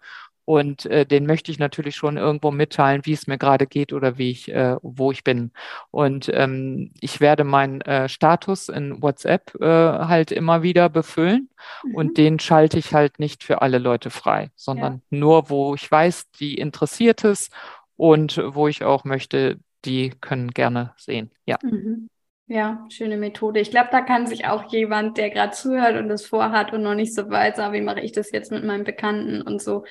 [0.44, 4.16] Und äh, den möchte ich natürlich schon irgendwo mitteilen, wie es mir gerade geht oder
[4.16, 5.52] wie ich, äh, wo ich bin.
[5.90, 11.50] Und ähm, ich werde meinen äh, Status in WhatsApp äh, halt immer wieder befüllen
[11.84, 11.94] mhm.
[11.94, 15.18] und den schalte ich halt nicht für alle Leute frei, sondern ja.
[15.18, 17.50] nur, wo ich weiß, die interessiert es
[17.96, 21.30] und wo ich auch möchte, die können gerne sehen.
[21.46, 21.58] Ja.
[21.62, 22.08] Mhm.
[22.50, 23.60] Ja, schöne Methode.
[23.60, 26.94] Ich glaube, da kann sich auch jemand, der gerade zuhört und das vorhat und noch
[26.94, 29.84] nicht so weiß, ah, wie mache ich das jetzt mit meinem Bekannten und so,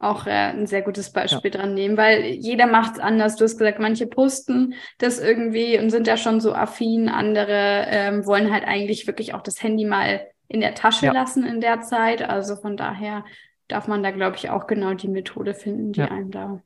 [0.00, 1.60] auch äh, ein sehr gutes Beispiel ja.
[1.60, 3.36] dran nehmen, weil jeder macht es anders.
[3.36, 8.26] Du hast gesagt, manche posten das irgendwie und sind da schon so affin, andere ähm,
[8.26, 11.12] wollen halt eigentlich wirklich auch das Handy mal in der Tasche ja.
[11.12, 12.22] lassen in der Zeit.
[12.22, 13.24] Also von daher
[13.68, 16.08] darf man da, glaube ich, auch genau die Methode finden, die ja.
[16.08, 16.62] einem da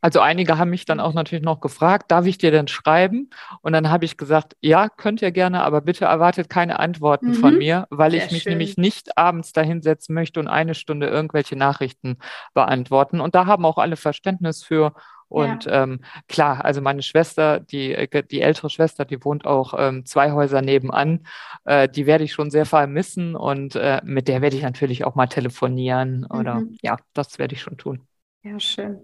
[0.00, 3.30] also einige haben mich dann auch natürlich noch gefragt, darf ich dir denn schreiben?
[3.60, 7.34] Und dann habe ich gesagt, ja, könnt ihr gerne, aber bitte erwartet keine Antworten mhm.
[7.34, 8.52] von mir, weil Sehr ich mich schön.
[8.52, 12.18] nämlich nicht abends dahinsetzen möchte und eine Stunde irgendwelche Nachrichten
[12.54, 13.20] beantworten.
[13.20, 14.94] Und da haben auch alle Verständnis für.
[15.28, 15.84] Und ja.
[15.84, 20.32] ähm, klar, also meine Schwester, die, äh, die ältere Schwester, die wohnt auch ähm, zwei
[20.32, 21.24] Häuser nebenan,
[21.64, 25.14] äh, die werde ich schon sehr vermissen und äh, mit der werde ich natürlich auch
[25.14, 26.76] mal telefonieren oder mhm.
[26.82, 28.08] ja, das werde ich schon tun.
[28.42, 28.98] Ja, schön.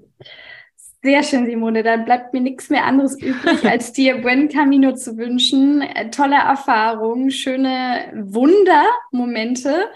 [1.06, 1.84] Sehr schön, Simone.
[1.84, 5.80] Dann bleibt mir nichts mehr anderes übrig, als dir Buen Camino zu wünschen.
[5.80, 9.88] Äh, tolle Erfahrungen, schöne Wundermomente.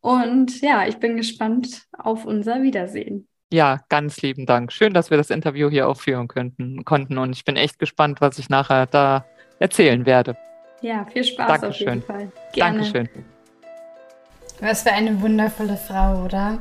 [0.00, 3.26] Und ja, ich bin gespannt auf unser Wiedersehen.
[3.52, 4.72] Ja, ganz lieben Dank.
[4.72, 7.18] Schön, dass wir das Interview hier auch führen könnten, konnten.
[7.18, 9.24] Und ich bin echt gespannt, was ich nachher da
[9.58, 10.36] erzählen werde.
[10.82, 11.88] Ja, viel Spaß Dankeschön.
[11.88, 12.32] auf jeden Fall.
[12.52, 12.78] Gerne.
[12.78, 13.08] Dankeschön.
[14.60, 16.60] Was für eine wundervolle Frau, oder?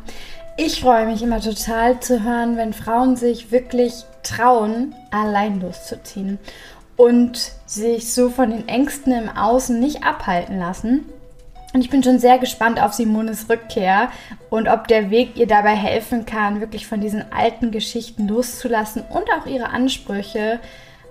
[0.56, 6.38] Ich freue mich immer total zu hören, wenn Frauen sich wirklich trauen, allein loszuziehen
[6.96, 11.10] und sich so von den Ängsten im Außen nicht abhalten lassen.
[11.74, 14.12] Und ich bin schon sehr gespannt auf Simones Rückkehr
[14.52, 19.26] und ob der Weg ihr dabei helfen kann, wirklich von diesen alten Geschichten loszulassen und
[19.36, 20.60] auch ihre Ansprüche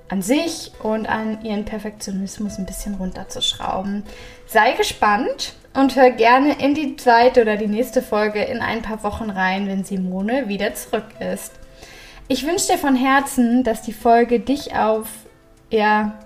[0.08, 4.04] an sich und an ihren Perfektionismus ein bisschen runterzuschrauben.
[4.46, 9.02] Sei gespannt und hör gerne in die zweite oder die nächste Folge in ein paar
[9.02, 11.52] Wochen rein, wenn Simone wieder zurück ist.
[12.28, 15.08] Ich wünsche dir von Herzen, dass die Folge dich auf,
[15.70, 16.18] ja,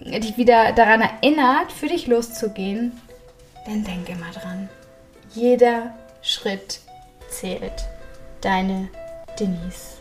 [0.00, 3.00] dich wieder daran erinnert, für dich loszugehen.
[3.66, 4.68] Denn denk immer dran,
[5.34, 6.80] jeder Schritt
[7.28, 7.86] zählt.
[8.40, 8.88] Deine
[9.38, 9.95] Denise.